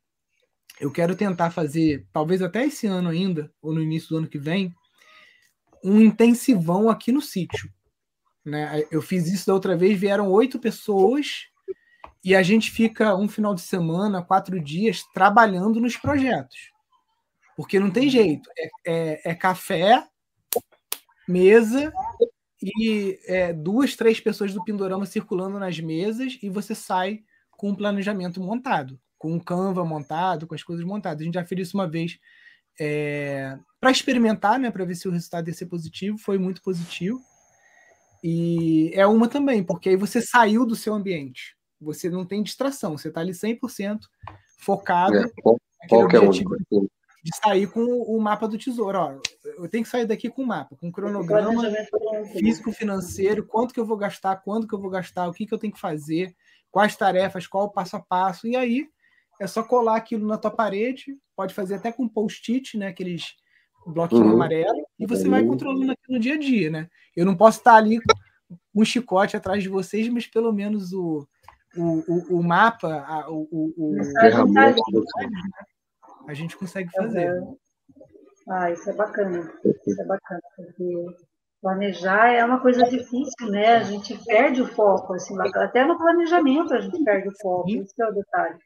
[0.80, 4.38] Eu quero tentar fazer, talvez até esse ano ainda, ou no início do ano que
[4.38, 4.76] vem,
[5.84, 7.72] um intensivão aqui no sítio.
[8.46, 8.84] Né?
[8.92, 11.46] Eu fiz isso da outra vez, vieram oito pessoas
[12.24, 16.72] e a gente fica um final de semana, quatro dias, trabalhando nos projetos.
[17.56, 18.50] Porque não tem jeito.
[18.58, 20.06] É, é, é café,
[21.28, 21.92] mesa
[22.62, 27.76] e é, duas, três pessoas do Pindorama circulando nas mesas e você sai com um
[27.76, 31.22] planejamento montado, com um Canva montado, com as coisas montadas.
[31.22, 32.20] A gente já fez isso uma vez
[32.80, 36.18] é, para experimentar, né, para ver se o resultado ia ser positivo.
[36.18, 37.20] Foi muito positivo.
[38.24, 41.56] E é uma também, porque aí você saiu do seu ambiente.
[41.80, 44.00] Você não tem distração, você está ali 100%
[44.60, 45.16] focado.
[45.16, 46.90] É, qual, é objetivo.
[47.28, 48.98] De sair com o mapa do tesouro.
[48.98, 49.20] Ó,
[49.58, 51.62] eu tenho que sair daqui com o mapa, com o cronograma
[52.32, 55.54] físico, financeiro, quanto que eu vou gastar, quando que eu vou gastar, o que, que
[55.54, 56.34] eu tenho que fazer,
[56.72, 58.48] quais tarefas, qual o passo a passo.
[58.48, 58.88] E aí
[59.42, 62.88] é só colar aquilo na tua parede, pode fazer até com post-it, né?
[62.88, 63.36] Aqueles
[63.86, 64.34] bloquinho uhum.
[64.34, 66.90] amarelo, e você vai controlando aqui no dia a dia, né?
[67.16, 68.14] Eu não posso estar ali com
[68.76, 71.28] um chicote atrás de vocês, mas pelo menos o,
[71.76, 73.98] o, o, o mapa, a, o, o, o,
[76.28, 77.34] a gente consegue fazer.
[77.34, 77.58] Uhum.
[78.50, 79.52] Ah, isso é bacana.
[79.86, 81.06] Isso é bacana, porque
[81.62, 83.78] planejar é uma coisa difícil, né?
[83.78, 87.82] A gente perde o foco, assim, até no planejamento a gente perde o foco, Sim.
[87.82, 88.60] isso é o detalhe.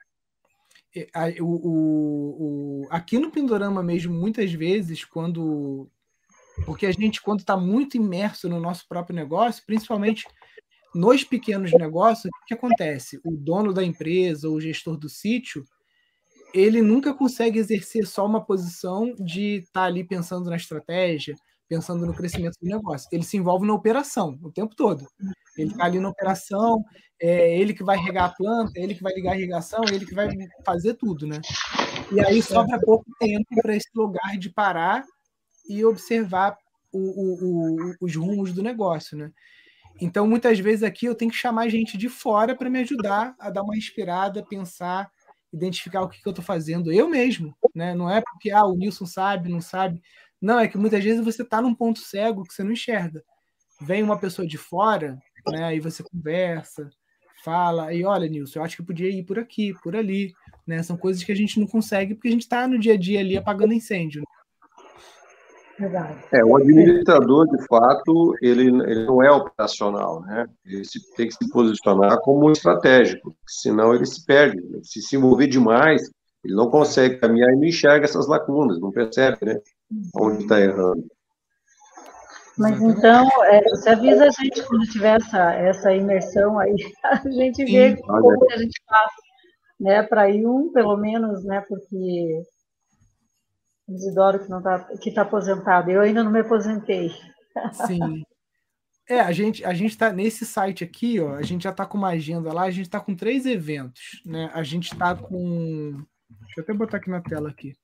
[1.39, 5.89] O, o, o, aqui no Pindorama mesmo, muitas vezes, quando.
[6.65, 10.27] Porque a gente, quando está muito imerso no nosso próprio negócio, principalmente
[10.93, 13.21] nos pequenos negócios, o que acontece?
[13.23, 15.63] O dono da empresa, o gestor do sítio,
[16.53, 21.35] ele nunca consegue exercer só uma posição de estar tá ali pensando na estratégia,
[21.67, 23.07] pensando no crescimento do negócio.
[23.11, 25.07] Ele se envolve na operação o tempo todo.
[25.57, 26.83] Ele está ali na operação,
[27.19, 29.95] é ele que vai regar a planta, é ele que vai ligar a irrigação, é
[29.95, 30.27] ele que vai
[30.65, 31.39] fazer tudo, né?
[32.11, 35.03] E aí sobra pouco tempo para esse lugar de parar
[35.69, 36.57] e observar
[36.91, 39.31] o, o, o, os rumos do negócio, né?
[39.99, 43.49] Então, muitas vezes aqui eu tenho que chamar gente de fora para me ajudar a
[43.49, 45.09] dar uma respirada, pensar
[45.53, 47.93] identificar o que, que eu estou fazendo eu mesmo, né?
[47.93, 50.01] Não é porque ah, o Nilson sabe, não sabe.
[50.41, 53.23] Não, é que muitas vezes você está num ponto cego que você não enxerga.
[53.79, 55.65] Vem uma pessoa de fora, né?
[55.65, 56.89] Aí você conversa,
[57.43, 60.33] fala, e olha, Nilson, eu acho que podia ir por aqui, por ali,
[60.65, 60.81] né?
[60.83, 63.19] São coisas que a gente não consegue porque a gente está no dia a dia
[63.19, 64.23] ali apagando incêndio.
[66.31, 70.45] É, o administrador, de fato, ele, ele não é operacional, né?
[70.65, 74.61] Ele se, tem que se posicionar como estratégico, senão ele se perde.
[74.83, 76.09] Se se mover demais,
[76.43, 79.59] ele não consegue caminhar e não enxerga essas lacunas, não percebe, né?
[80.15, 81.05] Onde está errando.
[82.57, 87.63] Mas então, é, você avisa a gente quando tiver essa, essa imersão aí, a gente
[87.65, 89.11] vê Sim, como que a gente faz,
[89.79, 90.03] né?
[90.03, 91.63] Para ir um, pelo menos, né?
[91.67, 92.43] Porque
[93.95, 95.89] Isidoro que não tá, que está aposentado.
[95.89, 97.11] Eu ainda não me aposentei.
[97.87, 98.23] Sim.
[99.09, 101.35] É, a gente a gente está nesse site aqui, ó.
[101.35, 102.63] A gente já está com uma agenda lá.
[102.63, 104.49] A gente está com três eventos, né?
[104.53, 107.75] A gente está com, deixa eu até botar aqui na tela aqui.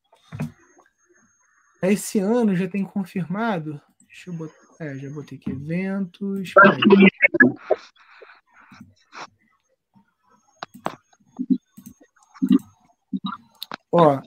[1.82, 3.82] Esse ano já tem confirmado.
[4.08, 4.55] Deixa eu botar.
[4.80, 6.53] É, já botei aqui eventos.
[13.91, 14.22] Ó,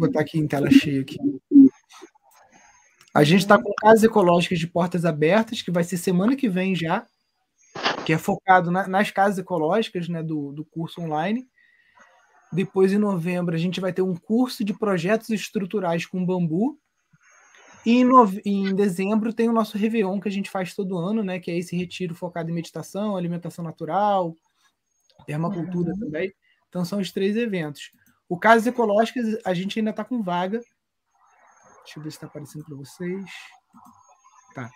[0.00, 1.18] botar aqui em tela cheia aqui.
[3.14, 6.74] A gente está com casas ecológicas de portas abertas, que vai ser semana que vem
[6.74, 7.06] já,
[8.06, 11.46] que é focado na, nas casas ecológicas né, do, do curso online.
[12.52, 16.78] Depois, em novembro, a gente vai ter um curso de projetos estruturais com bambu.
[17.84, 18.42] E em, nove...
[18.44, 21.38] em dezembro tem o nosso Réveillon que a gente faz todo ano, né?
[21.38, 24.34] Que é esse retiro focado em meditação, alimentação natural,
[25.26, 25.98] permacultura uhum.
[25.98, 26.32] também.
[26.68, 27.90] Então são os três eventos.
[28.30, 30.60] O Casas Ecológicas, a gente ainda está com vaga.
[31.82, 33.24] Deixa eu ver se está aparecendo para vocês.
[34.54, 34.70] Tá.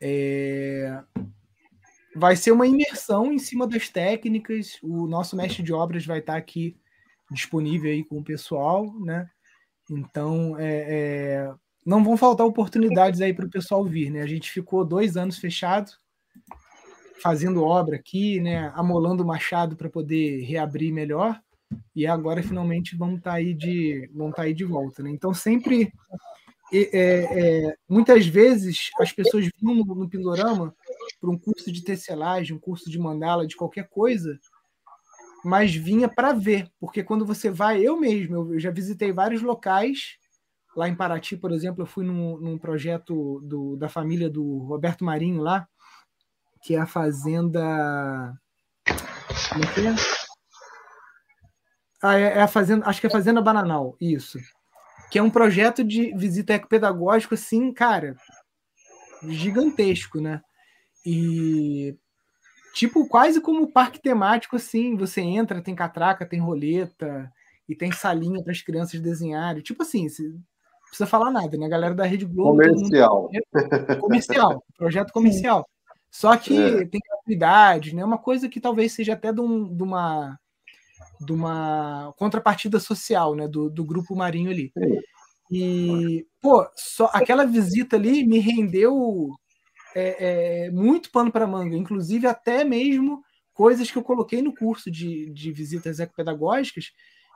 [0.00, 1.04] É...
[2.16, 4.78] Vai ser uma imersão em cima das técnicas.
[4.82, 6.80] O nosso mestre de obras vai estar tá aqui
[7.30, 9.28] disponível aí com o pessoal, né?
[9.90, 11.54] Então, é, é...
[11.84, 14.22] não vão faltar oportunidades aí para o pessoal vir, né?
[14.22, 15.92] A gente ficou dois anos fechado,
[17.22, 18.72] fazendo obra aqui, né?
[18.74, 21.38] Amolando o machado para poder reabrir melhor
[21.94, 25.10] e agora finalmente vamos estar tá aí de vão estar tá aí de volta, né?
[25.10, 25.92] Então sempre
[26.72, 30.74] é, é, muitas vezes as pessoas vinham no, no Pindorama
[31.20, 34.38] para um curso de tecelagem, um curso de mandala, de qualquer coisa,
[35.44, 40.16] mas vinha para ver, porque quando você vai, eu mesmo, eu já visitei vários locais
[40.74, 45.04] lá em Paraty, por exemplo, eu fui num, num projeto do, da família do Roberto
[45.04, 45.68] Marinho lá,
[46.62, 48.32] que é a fazenda
[49.52, 50.21] como é que é?
[52.02, 54.38] Ah, é, é a Fazenda, acho que é a Fazenda Bananal, isso.
[55.10, 58.16] Que é um projeto de visita ecopedagógico, assim, cara,
[59.28, 60.40] gigantesco, né?
[61.06, 61.96] E
[62.74, 67.30] tipo, quase como parque temático, assim, você entra, tem catraca, tem roleta,
[67.68, 69.62] e tem salinha para as crianças desenharem.
[69.62, 70.42] Tipo assim, não
[70.86, 71.66] precisa falar nada, né?
[71.66, 72.62] A galera da Rede Globo.
[72.62, 73.30] Comercial.
[73.32, 74.00] Mundo...
[74.00, 75.68] Comercial, projeto comercial.
[76.10, 76.86] Só que é.
[76.86, 78.04] tem atividade, né?
[78.04, 80.38] Uma coisa que talvez seja até de, um, de uma
[81.24, 84.72] de uma contrapartida social, né, do, do grupo Marinho ali.
[85.50, 89.30] E, pô, só aquela visita ali me rendeu
[89.94, 94.90] é, é, muito pano para manga, inclusive até mesmo coisas que eu coloquei no curso
[94.90, 96.86] de, de visitas ecopedagógicas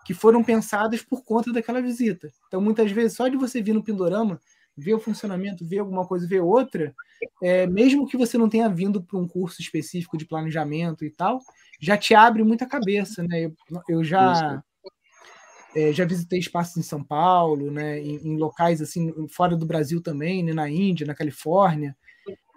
[0.06, 2.30] que foram pensadas por conta daquela visita.
[2.46, 4.40] Então, muitas vezes, só de você vir no Pindorama,
[4.76, 6.94] ver o funcionamento, ver alguma coisa, ver outra,
[7.42, 11.40] é, mesmo que você não tenha vindo para um curso específico de planejamento e tal,
[11.80, 13.44] já te abre muita cabeça, né?
[13.44, 13.54] Eu,
[13.88, 14.62] eu já
[15.74, 18.00] é, já visitei espaços em São Paulo, né?
[18.00, 20.52] Em, em, locais assim fora do Brasil também, né?
[20.52, 21.96] Na Índia, na Califórnia.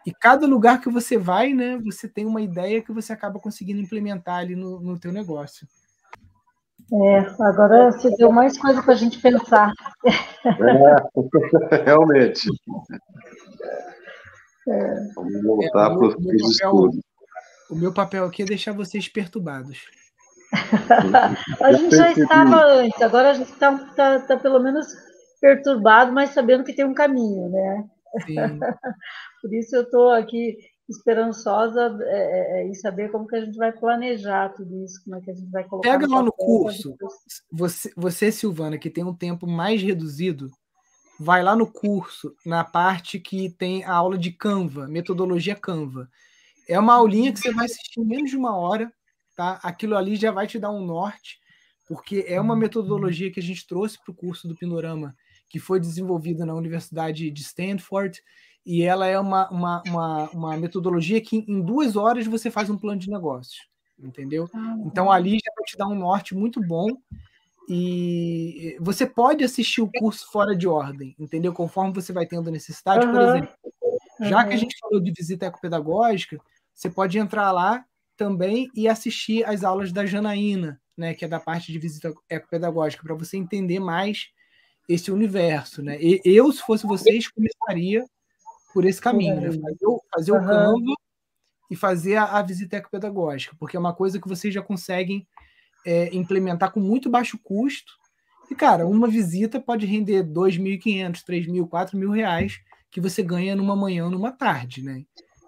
[0.05, 1.77] E cada lugar que você vai, né?
[1.83, 5.67] Você tem uma ideia que você acaba conseguindo implementar ali no, no teu negócio.
[6.91, 9.71] É, agora você deu mais coisa para a gente pensar.
[10.05, 10.11] É,
[11.85, 12.49] realmente.
[14.67, 15.13] É.
[15.15, 16.99] Vamos voltar é, para os estudos.
[17.69, 19.85] O meu papel aqui é deixar vocês perturbados.
[21.61, 24.87] a gente já estava antes, agora a gente está tá, tá pelo menos
[25.39, 27.87] perturbado, mas sabendo que tem um caminho, né?
[29.41, 30.57] Por isso eu estou aqui
[30.89, 35.15] esperançosa é, é, é, em saber como que a gente vai planejar tudo isso, como
[35.15, 35.89] é que a gente vai colocar.
[35.89, 36.95] Pega lá no curso,
[37.51, 40.49] você, você, Silvana, que tem um tempo mais reduzido,
[41.19, 46.09] vai lá no curso, na parte que tem a aula de Canva, metodologia Canva.
[46.67, 48.91] É uma aulinha que você vai assistir em menos de uma hora,
[49.35, 49.59] tá?
[49.63, 51.39] Aquilo ali já vai te dar um norte,
[51.87, 55.15] porque é uma metodologia que a gente trouxe para o curso do Pinorama,
[55.49, 58.21] que foi desenvolvida na Universidade de Stanford,
[58.65, 62.77] e ela é uma, uma, uma, uma metodologia que em duas horas você faz um
[62.77, 64.49] plano de negócios, entendeu?
[64.53, 66.87] Ah, então ali já vai te dar um norte muito bom
[67.67, 71.53] e você pode assistir o curso fora de ordem, entendeu?
[71.53, 73.11] Conforme você vai tendo necessidade, uhum.
[73.11, 73.49] por exemplo.
[74.21, 76.37] Já que a gente falou de visita ecopedagógica,
[76.73, 77.85] você pode entrar lá
[78.17, 83.03] também e assistir as aulas da Janaína, né, que é da parte de visita ecopedagógica,
[83.03, 84.29] para você entender mais
[84.89, 85.81] esse universo.
[85.81, 85.97] Né?
[86.01, 88.05] E, eu, se fosse vocês, começaria
[88.73, 89.51] por esse caminho, né?
[89.51, 90.37] fazer, o, fazer uhum.
[90.37, 90.95] o Canva
[91.69, 95.27] e fazer a, a, visita ecopedagógica, porque é uma coisa que vocês já conseguem
[95.85, 97.93] é, implementar com muito baixo custo.
[98.49, 102.59] E, cara, uma visita pode render 2.500, 3.000, 4.000 reais
[102.89, 105.03] que você ganha numa manhã ou numa tarde, né?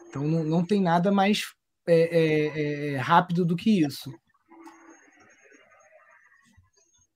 [0.07, 1.45] Então não, não tem nada mais
[1.87, 4.13] é, é, é, rápido do que isso.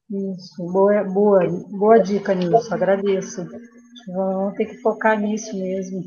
[0.09, 1.39] Isso, boa, boa,
[1.71, 3.45] boa dica nisso, agradeço.
[4.07, 6.03] Vamos ter que focar nisso mesmo.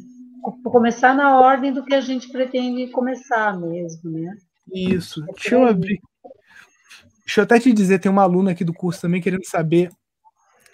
[0.64, 4.36] Começar na ordem do que a gente pretende começar mesmo, né?
[4.72, 5.22] Isso.
[5.24, 6.00] É Deixa eu abrir.
[7.24, 9.90] Deixa eu até te dizer, tem uma aluna aqui do curso também querendo saber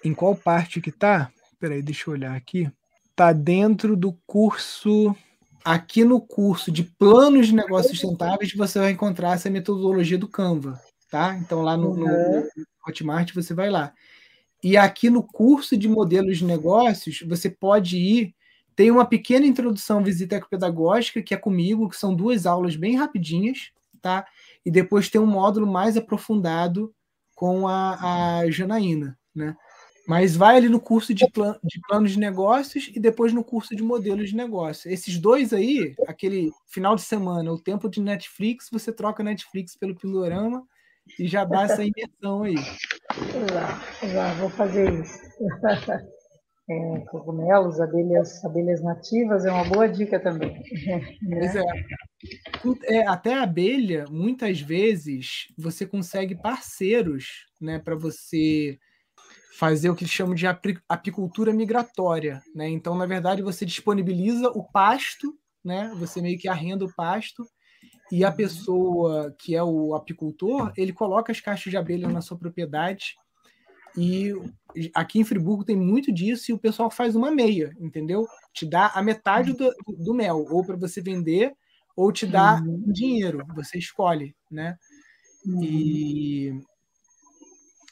[0.04, 1.30] em qual parte que tá.
[1.58, 2.70] Peraí, deixa eu olhar aqui.
[3.16, 5.16] Tá dentro do curso.
[5.64, 10.78] Aqui no curso de planos de negócios sustentáveis, você vai encontrar essa metodologia do Canva,
[11.10, 11.38] tá?
[11.38, 12.48] Então lá no, no, no
[12.86, 13.94] Hotmart você vai lá.
[14.64, 18.34] E aqui no curso de modelos de negócios, você pode ir.
[18.74, 23.70] Tem uma pequena introdução visita ecopedagógica, que é comigo, que são duas aulas bem rapidinhas,
[24.00, 24.26] tá?
[24.64, 26.94] E depois tem um módulo mais aprofundado
[27.34, 29.54] com a, a Janaína, né?
[30.08, 33.76] Mas vai ali no curso de, plan, de planos de negócios e depois no curso
[33.76, 34.90] de modelos de negócio.
[34.90, 39.94] Esses dois aí, aquele final de semana, o tempo de Netflix, você troca Netflix pelo
[39.94, 40.66] Pindorama
[41.18, 42.56] e já dá essa imersão aí.
[43.50, 45.18] Já, já vou fazer isso.
[46.66, 50.62] É, cogumelos, abelhas, abelhas nativas é uma boa dica também.
[51.22, 51.38] Né?
[51.38, 53.00] Pois é.
[53.00, 53.06] é.
[53.06, 58.78] Até a abelha, muitas vezes, você consegue parceiros né, para você
[59.58, 60.46] fazer o que chamam de
[60.88, 62.42] apicultura migratória.
[62.54, 62.68] Né?
[62.70, 65.92] Então, na verdade, você disponibiliza o pasto, né?
[65.98, 67.44] você meio que arrenda o pasto,
[68.10, 72.36] e a pessoa que é o apicultor, ele coloca as caixas de abelha na sua
[72.36, 73.16] propriedade.
[73.96, 74.32] E
[74.92, 78.26] aqui em Friburgo tem muito disso e o pessoal faz uma meia, entendeu?
[78.52, 81.54] Te dá a metade do, do mel, ou para você vender,
[81.96, 82.82] ou te dá uhum.
[82.86, 84.76] dinheiro, você escolhe, né?
[85.46, 85.62] Uhum.
[85.62, 86.60] E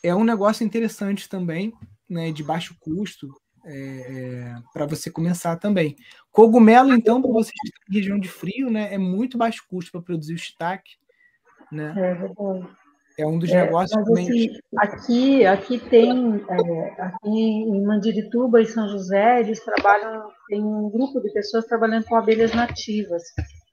[0.02, 1.72] é um negócio interessante também,
[2.08, 2.32] né?
[2.32, 3.32] De baixo custo,
[3.64, 5.96] é, é, para você começar também.
[6.30, 7.52] Cogumelo, então, para você
[7.90, 10.92] em região de frio, né, é muito baixo custo para produzir o shiitake.
[11.70, 11.94] Né?
[11.96, 12.68] É verdade.
[13.18, 14.26] É um dos é, negócios também.
[14.26, 20.88] Assim, aqui, aqui tem, é, aqui em Mandirituba e São José, eles trabalham, tem um
[20.90, 23.22] grupo de pessoas trabalhando com abelhas nativas.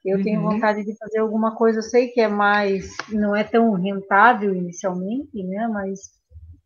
[0.04, 0.24] Eu uhum.
[0.24, 4.54] tenho vontade de fazer alguma coisa, eu sei que é mais, não é tão rentável
[4.54, 6.19] inicialmente, né, mas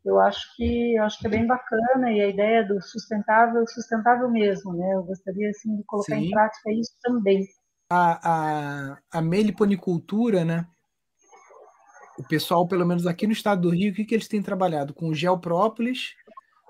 [0.05, 4.29] eu acho que eu acho que é bem bacana e a ideia do sustentável, sustentável
[4.29, 4.93] mesmo, né?
[4.93, 6.25] Eu gostaria assim de colocar Sim.
[6.25, 7.45] em prática isso também.
[7.89, 10.67] A, a, a meliponicultura, né?
[12.17, 14.93] O pessoal, pelo menos aqui no estado do Rio, o que, que eles têm trabalhado?
[14.93, 16.13] Com geoprópolis,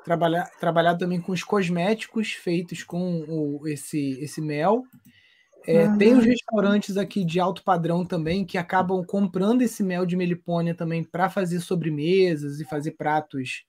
[0.05, 4.83] trabalhar, trabalhado também com os cosméticos feitos com o, esse, esse mel
[5.65, 5.97] é, uhum.
[5.97, 10.75] Tem os restaurantes aqui de alto padrão também que acabam comprando esse mel de melipônia
[10.75, 13.65] também para fazer sobremesas e fazer pratos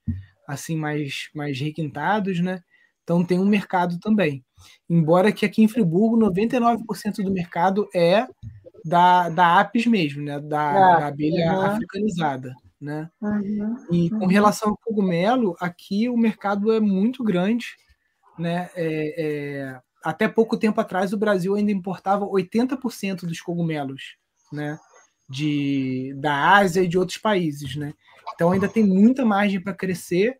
[0.47, 2.61] assim mais, mais requintados, né?
[3.03, 4.43] Então tem um mercado também.
[4.89, 8.27] Embora que aqui em Friburgo 99% do mercado é
[8.83, 10.39] da, da apis mesmo, né?
[10.39, 11.61] Da, é, da abelha uhum.
[11.61, 13.09] africanizada, né?
[13.21, 13.75] Uhum.
[13.91, 17.67] E com relação ao cogumelo, aqui o mercado é muito grande,
[18.37, 18.69] né?
[18.75, 24.17] É, é, até pouco tempo atrás o Brasil ainda importava 80% dos cogumelos,
[24.53, 24.77] né?
[25.27, 27.91] De, da Ásia e de outros países, né?
[28.35, 30.37] Então ainda tem muita margem para crescer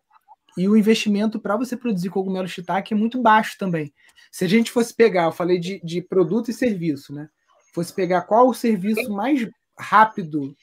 [0.56, 3.92] e o investimento para você produzir cogumelo shiitake é muito baixo também.
[4.30, 7.28] Se a gente fosse pegar, eu falei de, de produto e serviço, né?
[7.74, 10.54] Fosse pegar qual o serviço mais rápido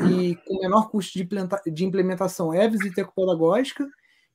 [0.00, 1.18] e com menor custo
[1.66, 3.86] de implementação é a visita ecopedagógica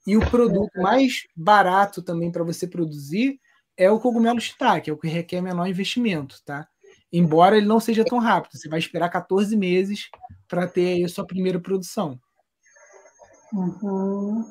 [0.06, 3.41] e o produto mais barato também para você produzir
[3.82, 6.68] é o cogumelo shiitake, é o que requer menor investimento, tá?
[7.12, 10.10] Embora ele não seja tão rápido, você vai esperar 14 meses
[10.48, 12.20] para ter aí a sua primeira produção.
[13.52, 14.46] Uhum.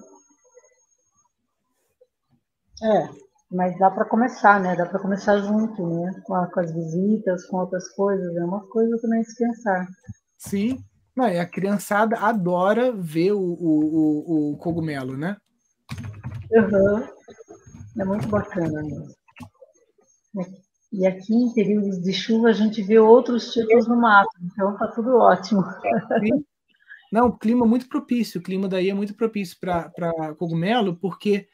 [2.82, 3.08] É,
[3.52, 4.74] mas dá para começar, né?
[4.74, 6.22] Dá para começar junto, né?
[6.24, 9.86] Com, a, com, as visitas, com outras coisas, é uma coisa também se pensar.
[10.36, 10.82] Sim,
[11.14, 15.36] não, e a criançada adora ver o, o, o, o cogumelo, né?
[16.50, 17.06] Uhum.
[17.98, 19.19] É muito bacana mesmo.
[20.92, 24.88] E aqui, em períodos de chuva, a gente vê outros tipos no mato, então tá
[24.88, 25.62] tudo ótimo.
[27.12, 31.48] Não, clima é muito propício, o clima daí é muito propício para cogumelo, porque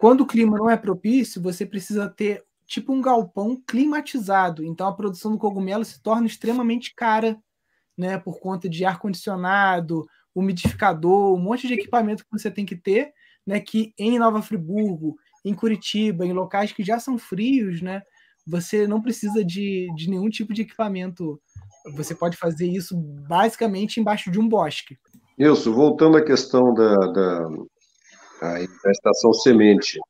[0.00, 4.64] quando o clima não é propício, você precisa ter tipo um galpão climatizado.
[4.64, 7.38] Então a produção do cogumelo se torna extremamente cara,
[7.96, 8.18] né?
[8.18, 13.12] Por conta de ar-condicionado, umidificador, um monte de equipamento que você tem que ter,
[13.46, 13.60] né?
[13.60, 18.02] Que em Nova Friburgo em Curitiba, em locais que já são frios, né?
[18.44, 21.40] Você não precisa de, de nenhum tipo de equipamento.
[21.94, 22.96] Você pode fazer isso
[23.28, 24.98] basicamente embaixo de um bosque.
[25.38, 27.48] Isso, voltando à questão da, da,
[28.40, 30.00] da estação semente,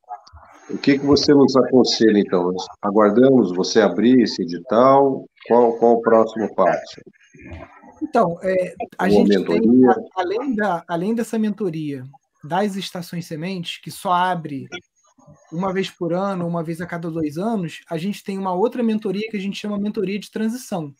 [0.71, 2.51] o que, que você nos aconselha, então?
[2.81, 5.23] Aguardamos você abrir esse edital?
[5.47, 7.01] Qual, qual o próximo passo?
[8.01, 9.93] Então, é, a gente mentoria.
[9.93, 12.03] tem, além, da, além dessa mentoria
[12.43, 14.67] das estações sementes, que só abre
[15.51, 18.83] uma vez por ano, uma vez a cada dois anos, a gente tem uma outra
[18.83, 20.93] mentoria que a gente chama mentoria de transição.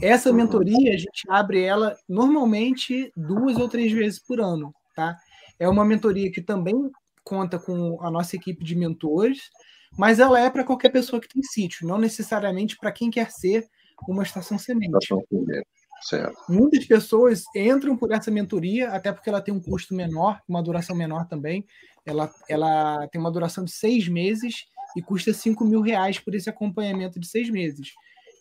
[0.00, 0.36] Essa uhum.
[0.36, 5.16] mentoria a gente abre ela normalmente duas ou três vezes por ano, tá?
[5.58, 6.90] É uma mentoria que também
[7.22, 9.50] conta com a nossa equipe de mentores,
[9.96, 13.64] mas ela é para qualquer pessoa que tem sítio, não necessariamente para quem quer ser
[14.08, 14.92] uma estação semente.
[14.92, 15.66] Estação semente.
[16.02, 16.36] Certo.
[16.50, 20.94] Muitas pessoas entram por essa mentoria, até porque ela tem um custo menor, uma duração
[20.94, 21.64] menor também.
[22.06, 26.48] Ela, ela tem uma duração de seis meses e custa cinco mil reais por esse
[26.48, 27.92] acompanhamento de seis meses.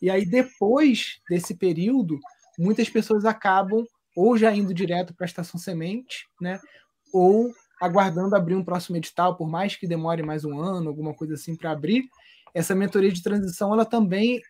[0.01, 2.19] E aí, depois desse período,
[2.59, 3.85] muitas pessoas acabam
[4.15, 6.59] ou já indo direto para a estação semente, né?
[7.11, 7.51] Ou
[7.81, 11.55] aguardando abrir um próximo edital, por mais que demore mais um ano, alguma coisa assim
[11.55, 12.05] para abrir.
[12.53, 14.41] Essa mentoria de transição, ela também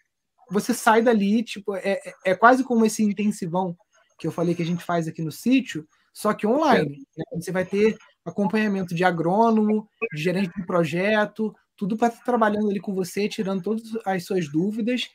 [0.49, 3.76] você sai dali, tipo, é, é, é quase como esse intensivão
[4.20, 6.99] que eu falei que a gente faz aqui no sítio, só que online.
[7.18, 7.24] Né?
[7.34, 12.80] Você vai ter acompanhamento de agrônomo, de gerente de projeto, tudo para estar trabalhando ali
[12.80, 15.09] com você, tirando todas as suas dúvidas,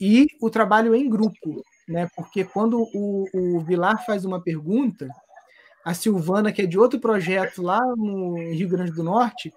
[0.00, 2.08] e o trabalho em grupo, né?
[2.16, 5.08] Porque quando o, o Vilar faz uma pergunta,
[5.84, 9.52] a Silvana, que é de outro projeto lá no Rio Grande do Norte,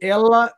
[0.00, 0.52] ela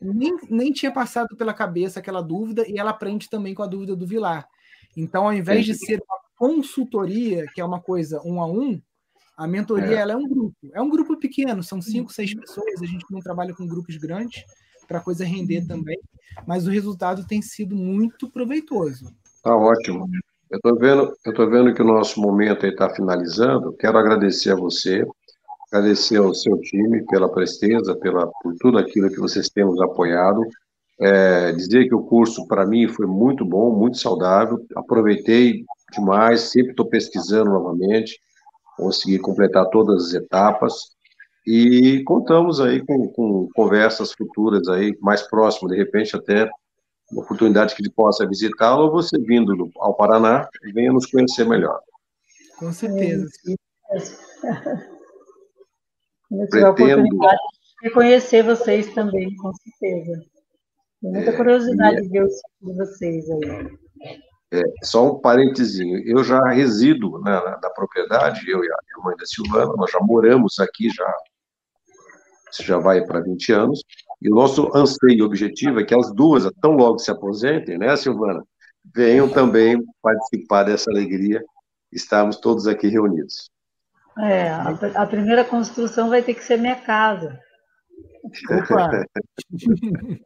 [0.00, 3.96] nem, nem tinha passado pela cabeça aquela dúvida e ela aprende também com a dúvida
[3.96, 4.46] do Vilar.
[4.96, 8.80] Então, ao invés de ser uma consultoria, que é uma coisa um a um,
[9.42, 10.00] a mentoria é.
[10.00, 10.56] Ela é um grupo.
[10.72, 12.80] É um grupo pequeno, são cinco, seis pessoas.
[12.80, 14.44] A gente não trabalha com grupos grandes
[14.86, 15.66] para a coisa render uhum.
[15.66, 15.98] também,
[16.46, 19.12] mas o resultado tem sido muito proveitoso.
[19.42, 20.08] Tá ótimo.
[20.50, 23.72] Eu estou vendo, eu tô vendo que o nosso momento está finalizando.
[23.72, 25.04] Quero agradecer a você
[25.72, 30.42] agradecer ao seu time pela presteza, pela, por tudo aquilo que vocês têm nos apoiado.
[31.00, 34.64] É, dizer que o curso, para mim, foi muito bom, muito saudável.
[34.76, 38.20] Aproveitei demais, sempre estou pesquisando novamente,
[38.76, 40.92] consegui completar todas as etapas.
[41.46, 46.48] E contamos aí com, com conversas futuras aí, mais próximas, de repente até
[47.10, 51.80] uma oportunidade que ele possa visitá-lo, ou você vindo ao Paraná, venha nos conhecer melhor.
[52.58, 53.28] Com certeza.
[53.90, 54.92] É.
[56.32, 57.42] Eu tive a oportunidade
[57.82, 60.24] de conhecer vocês também, com certeza.
[61.00, 63.78] Tenho muita é, curiosidade de ver o sítio de vocês aí.
[64.52, 69.02] É, só um parentezinho, eu já resido na, na, na, propriedade, eu e a minha
[69.02, 71.16] mãe da Silvana, nós já moramos aqui já,
[72.60, 73.82] já vai para 20 anos,
[74.20, 77.96] e o nosso anseio e objetivo é que as duas, tão logo se aposentem, né,
[77.96, 78.44] Silvana,
[78.94, 81.42] venham também participar dessa alegria,
[81.90, 83.50] estarmos todos aqui reunidos.
[84.18, 87.40] É, a, a, primeira construção vai ter que ser minha casa.
[88.50, 89.06] Opa!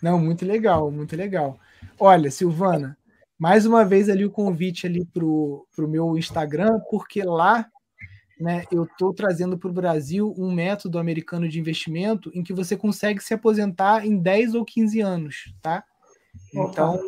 [0.00, 1.58] Não, muito legal, muito legal.
[1.98, 2.96] Olha, Silvana,
[3.38, 7.66] mais uma vez ali o convite ali para o meu Instagram, porque lá
[8.40, 12.76] né, eu estou trazendo para o Brasil um método americano de investimento em que você
[12.76, 15.84] consegue se aposentar em 10 ou 15 anos, tá?
[16.52, 17.00] Então.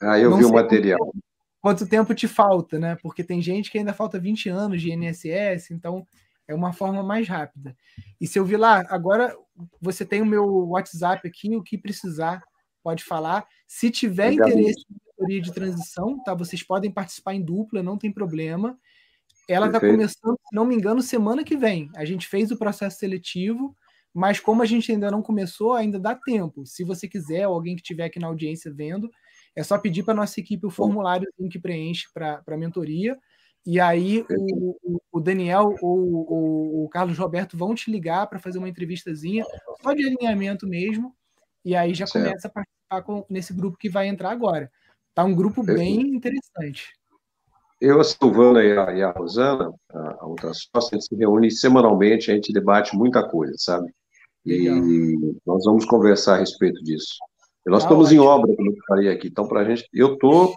[0.00, 1.12] Ah, eu vi o material
[1.60, 2.96] quanto tempo te falta, né?
[3.02, 6.06] Porque tem gente que ainda falta 20 anos de INSS, então
[6.48, 7.76] é uma forma mais rápida.
[8.20, 9.36] E se eu vi lá, agora
[9.80, 12.42] você tem o meu WhatsApp aqui, o que precisar,
[12.82, 13.46] pode falar.
[13.66, 14.48] Se tiver Legal.
[14.48, 14.84] interesse
[15.20, 16.34] teoria de transição, tá?
[16.34, 18.78] Vocês podem participar em dupla, não tem problema.
[19.48, 21.90] Ela está começando, se não me engano, semana que vem.
[21.96, 23.76] A gente fez o processo seletivo,
[24.14, 26.64] mas como a gente ainda não começou, ainda dá tempo.
[26.64, 29.10] Se você quiser, ou alguém que estiver aqui na audiência vendo,
[29.54, 33.18] é só pedir para nossa equipe o formulário que preenche para a mentoria.
[33.66, 38.58] E aí o, o Daniel ou o, o, Carlos Roberto vão te ligar para fazer
[38.58, 39.44] uma entrevistazinha,
[39.82, 41.14] só de alinhamento mesmo.
[41.64, 42.24] E aí já certo.
[42.24, 44.70] começa a participar com, nesse grupo que vai entrar agora.
[45.14, 46.88] Tá um grupo bem interessante.
[47.80, 51.16] Eu, a Silvana e a, e a Rosana, a, a outra sócia, a gente se
[51.16, 53.90] reúne semanalmente, a gente debate muita coisa, sabe?
[54.44, 54.76] Legal.
[54.76, 57.14] E nós vamos conversar a respeito disso.
[57.66, 58.22] E nós ah, estamos ótimo.
[58.22, 59.28] em obra, como eu falei aqui.
[59.28, 60.54] Então, para a gente, eu estou.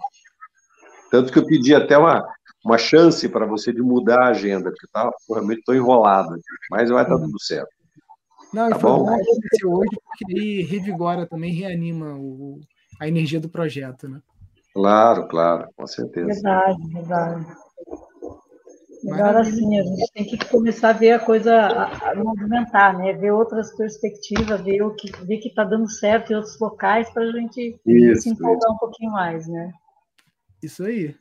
[1.10, 2.28] Tanto que eu pedi até uma,
[2.66, 6.36] uma chance para você de mudar a agenda, porque tá, realmente estou enrolado,
[6.72, 7.70] mas vai estar tudo certo.
[8.54, 9.10] Não, tá bom?
[9.10, 12.60] acontecer hoje, porque aí revigora também, reanima o,
[13.00, 14.22] a energia do projeto, né?
[14.74, 16.28] Claro, claro, com certeza.
[16.28, 17.46] Verdade, verdade.
[19.04, 23.12] Melhor assim, a gente tem que começar a ver a coisa a, a movimentar, né?
[23.14, 27.24] Ver outras perspectivas, ver o que ver que está dando certo em outros locais para
[27.24, 29.74] a gente isso, se empolgar um pouquinho mais, né?
[30.62, 31.16] Isso aí.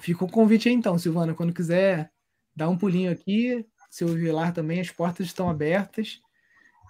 [0.00, 2.10] Fica o convite aí então, Silvana, quando quiser
[2.54, 6.20] dar um pulinho aqui, seu Vilar também, as portas estão abertas.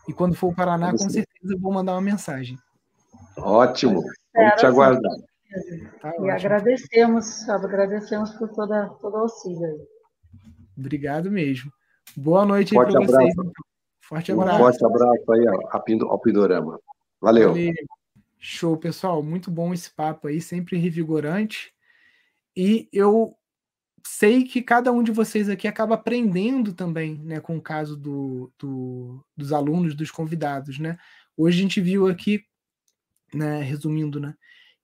[0.09, 2.57] E quando for o Paraná, com certeza eu vou mandar uma mensagem.
[3.37, 4.05] Ótimo.
[4.37, 5.17] Vamos te aguardar.
[6.01, 9.79] Tá e agradecemos, agradecemos por toda, todo o auxílio.
[10.77, 11.73] Obrigado mesmo.
[12.17, 13.33] Boa noite aí para vocês.
[13.33, 13.53] Então.
[14.03, 14.55] Forte abraço.
[14.55, 15.47] Um forte abraço aí
[16.03, 16.79] ao Pindorama.
[17.21, 17.49] Valeu.
[17.51, 17.73] Valeu.
[18.39, 19.23] Show, pessoal.
[19.23, 21.73] Muito bom esse papo aí, sempre revigorante.
[22.57, 23.35] E eu
[24.07, 28.53] sei que cada um de vocês aqui acaba aprendendo também, né, com o caso do,
[28.59, 30.97] do, dos alunos, dos convidados, né?
[31.37, 32.45] Hoje a gente viu aqui,
[33.37, 34.35] né, resumindo, né,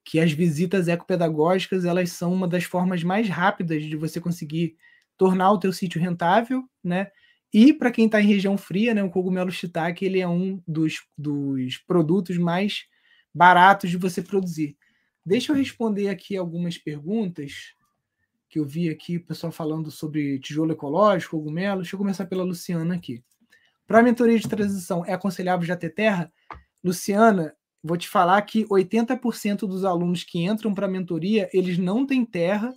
[0.04, 4.76] que as visitas ecopedagógicas elas são uma das formas mais rápidas de você conseguir
[5.16, 7.08] tornar o teu sítio rentável, né?
[7.52, 11.02] E para quem está em região fria, né, o cogumelo shiitake ele é um dos,
[11.16, 12.84] dos produtos mais
[13.32, 14.76] baratos de você produzir.
[15.24, 17.74] Deixa eu responder aqui algumas perguntas
[18.48, 21.82] que eu vi aqui, pessoal falando sobre tijolo ecológico, cogumelo.
[21.82, 23.22] Deixa eu começar pela Luciana aqui.
[23.86, 26.32] Para a mentoria de transição, é aconselhável já ter terra?
[26.82, 32.06] Luciana, vou te falar que 80% dos alunos que entram para a mentoria, eles não
[32.06, 32.72] têm terra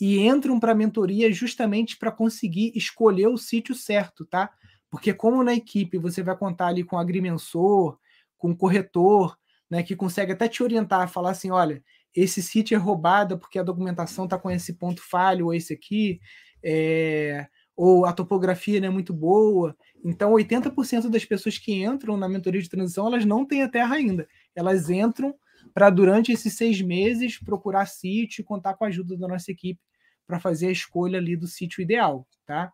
[0.00, 4.50] e entram para a mentoria justamente para conseguir escolher o sítio certo, tá?
[4.90, 7.98] Porque como na equipe você vai contar ali com agrimensor,
[8.36, 9.36] com corretor,
[9.70, 11.82] né, que consegue até te orientar, falar assim, olha,
[12.14, 16.20] esse sítio é roubado porque a documentação está com esse ponto falho ou esse aqui,
[16.62, 17.46] é,
[17.76, 19.76] ou a topografia não é muito boa.
[20.02, 23.96] Então, 80% das pessoas que entram na mentoria de transição, elas não têm a terra
[23.96, 24.26] ainda.
[24.56, 25.34] Elas entram
[25.72, 29.80] para, durante esses seis meses, procurar sítio e contar com a ajuda da nossa equipe
[30.26, 32.72] para fazer a escolha ali do sítio ideal, tá?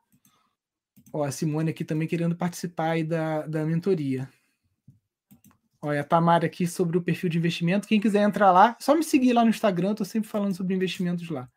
[1.12, 4.28] Ó, a Simone aqui também querendo participar aí da, da mentoria.
[5.82, 7.88] Olha, a Tamara aqui sobre o perfil de investimento.
[7.88, 11.28] Quem quiser entrar lá, só me seguir lá no Instagram, estou sempre falando sobre investimentos
[11.28, 11.48] lá.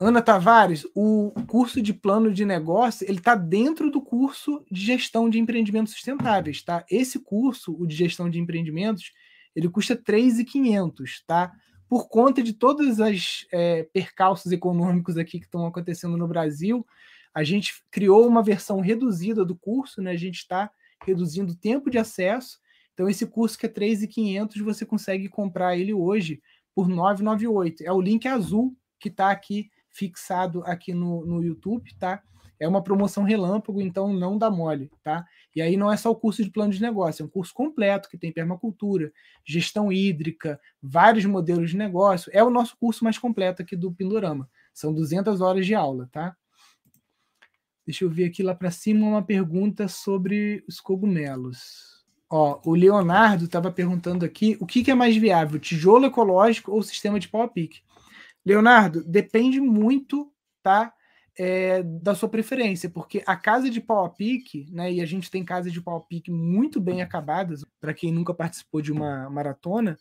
[0.00, 5.28] Ana Tavares, o curso de plano de negócio, ele está dentro do curso de gestão
[5.28, 6.84] de empreendimentos sustentáveis, tá?
[6.88, 9.12] Esse curso, o de gestão de empreendimentos,
[9.58, 11.52] ele custa 3.500, tá?
[11.88, 16.86] Por conta de todas as é, percalços econômicos aqui que estão acontecendo no Brasil,
[17.34, 20.12] a gente criou uma versão reduzida do curso, né?
[20.12, 20.70] A gente está
[21.04, 22.58] reduzindo o tempo de acesso
[22.98, 26.42] então, esse curso que é 3.500, você consegue comprar ele hoje
[26.74, 27.84] por 998.
[27.84, 32.20] É o link azul que está aqui fixado aqui no, no YouTube, tá?
[32.60, 35.26] É uma promoção relâmpago, então não dá mole, tá?
[35.54, 38.08] E aí não é só o curso de plano de negócio, é um curso completo
[38.08, 39.12] que tem permacultura,
[39.44, 42.30] gestão hídrica, vários modelos de negócio.
[42.34, 44.48] É o nosso curso mais completo aqui do Pindorama.
[44.72, 46.36] São 200 horas de aula, tá?
[47.86, 52.04] Deixa eu ver aqui lá para cima uma pergunta sobre os cogumelos.
[52.30, 56.82] Ó, o Leonardo estava perguntando aqui o que, que, é mais viável, tijolo ecológico ou
[56.82, 57.80] sistema de pau a pique?
[58.44, 60.30] Leonardo, depende muito,
[60.62, 60.92] tá?
[61.38, 64.92] É, da sua preferência, porque a casa de pau a pique, né?
[64.92, 68.34] E a gente tem casas de pau a pique muito bem acabadas, para quem nunca
[68.34, 69.96] participou de uma maratona,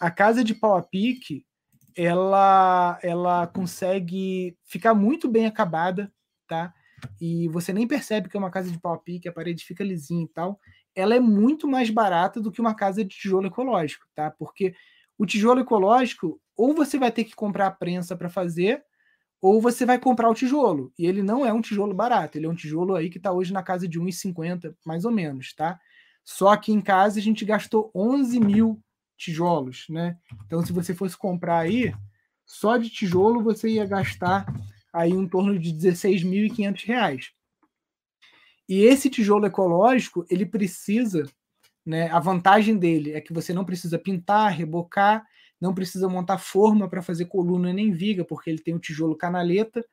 [0.00, 1.46] a casa de pau a pique
[1.94, 6.12] ela, ela consegue ficar muito bem acabada,
[6.48, 6.74] tá?
[7.20, 9.84] E você nem percebe que é uma casa de pau a pique, a parede fica
[9.84, 10.58] lisinha e tal
[10.94, 14.30] ela é muito mais barata do que uma casa de tijolo ecológico, tá?
[14.30, 14.74] Porque
[15.16, 18.82] o tijolo ecológico, ou você vai ter que comprar a prensa para fazer,
[19.42, 20.92] ou você vai comprar o tijolo.
[20.96, 23.52] E ele não é um tijolo barato, ele é um tijolo aí que está hoje
[23.52, 25.80] na casa de 1,50, mais ou menos, tá?
[26.24, 28.80] Só que em casa a gente gastou 11 mil
[29.18, 30.16] tijolos, né?
[30.46, 31.92] Então, se você fosse comprar aí,
[32.46, 34.46] só de tijolo você ia gastar
[34.92, 37.32] aí em torno de 16.500 reais.
[38.68, 41.24] E esse tijolo ecológico, ele precisa,
[41.84, 45.26] né, a vantagem dele é que você não precisa pintar, rebocar,
[45.62, 49.86] não precisa montar forma para fazer coluna nem viga, porque ele tem o tijolo canaleta,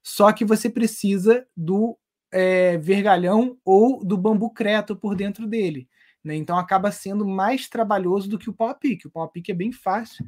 [0.00, 1.98] só que você precisa do
[2.30, 5.88] é, vergalhão ou do bambu creto por dentro dele.
[6.22, 6.36] Né?
[6.36, 9.08] Então acaba sendo mais trabalhoso do que o pau a pique.
[9.08, 10.24] O pau a pique é bem fácil.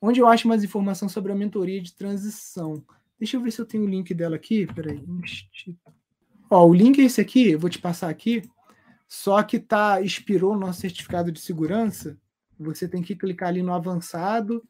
[0.00, 2.82] Onde eu acho mais informação sobre a mentoria de transição?
[3.18, 4.66] Deixa eu ver se eu tenho o link dela aqui.
[4.66, 5.04] Peraí.
[6.48, 8.42] Ó, o link é esse aqui, eu vou te passar aqui.
[9.06, 12.18] Só que tá expirou o nosso certificado de segurança.
[12.58, 14.62] Você tem que clicar ali no avançado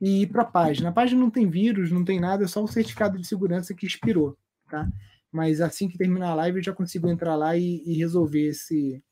[0.00, 0.88] e ir para a página.
[0.88, 3.86] A página não tem vírus, não tem nada, é só o certificado de segurança que
[3.86, 4.36] expirou,
[4.70, 4.88] tá?
[5.30, 9.02] Mas assim que terminar a live eu já consigo entrar lá e, e resolver esse,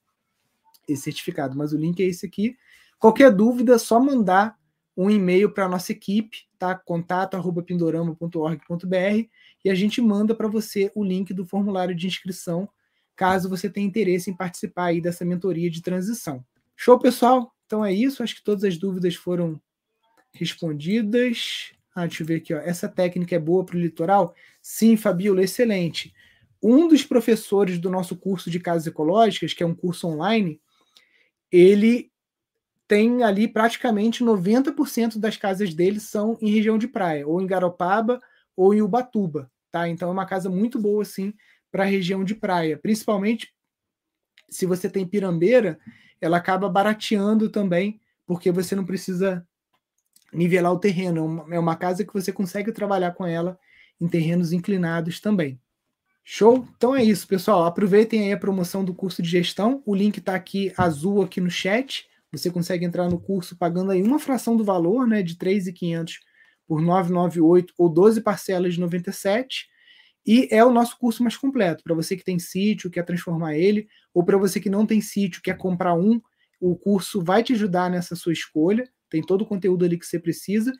[0.88, 1.56] esse certificado.
[1.56, 2.56] Mas o link é esse aqui.
[2.98, 4.56] Qualquer dúvida, é só mandar
[4.96, 6.74] um e-mail para a nossa equipe, tá?
[6.74, 9.28] contato@pindorama.org.br
[9.64, 12.68] e a gente manda para você o link do formulário de inscrição,
[13.16, 16.44] caso você tenha interesse em participar aí dessa mentoria de transição.
[16.76, 17.51] Show, pessoal?
[17.72, 19.58] Então é isso, acho que todas as dúvidas foram
[20.34, 21.72] respondidas.
[21.94, 22.58] Ah, deixa eu ver aqui, ó.
[22.58, 24.34] Essa técnica é boa para o litoral?
[24.60, 26.12] Sim, Fabiola, excelente.
[26.62, 30.60] Um dos professores do nosso curso de casas ecológicas, que é um curso online,
[31.50, 32.12] ele
[32.86, 38.20] tem ali praticamente 90% das casas dele são em região de praia, ou em Garopaba
[38.54, 39.88] ou em Ubatuba, tá?
[39.88, 41.32] Então é uma casa muito boa assim
[41.70, 43.50] para a região de praia, principalmente
[44.50, 45.78] se você tem pirambeira,
[46.22, 49.46] ela acaba barateando também, porque você não precisa
[50.32, 51.44] nivelar o terreno.
[51.50, 53.58] É uma é casa que você consegue trabalhar com ela
[54.00, 55.60] em terrenos inclinados também.
[56.24, 56.66] Show?
[56.76, 57.64] Então é isso, pessoal.
[57.64, 59.82] Aproveitem aí a promoção do curso de gestão.
[59.84, 62.06] O link está aqui azul aqui no chat.
[62.30, 66.14] Você consegue entrar no curso pagando aí uma fração do valor, né, de 3.500
[66.66, 69.66] por 998 ou 12 parcelas de 97.
[70.26, 71.82] E é o nosso curso mais completo.
[71.82, 75.42] Para você que tem sítio, quer transformar ele, ou para você que não tem sítio,
[75.42, 76.20] quer comprar um,
[76.60, 78.88] o curso vai te ajudar nessa sua escolha.
[79.10, 80.72] Tem todo o conteúdo ali que você precisa.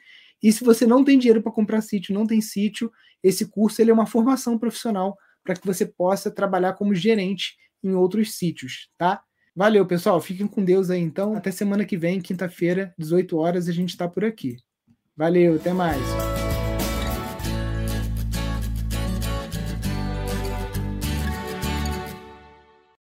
[0.43, 2.91] E se você não tem dinheiro para comprar sítio, não tem sítio,
[3.23, 7.95] esse curso ele é uma formação profissional para que você possa trabalhar como gerente em
[7.95, 9.23] outros sítios, tá?
[9.55, 10.21] Valeu, pessoal.
[10.21, 11.35] Fiquem com Deus aí então.
[11.35, 14.57] Até semana que vem, quinta-feira, 18 horas, a gente está por aqui.
[15.17, 16.32] Valeu, até mais.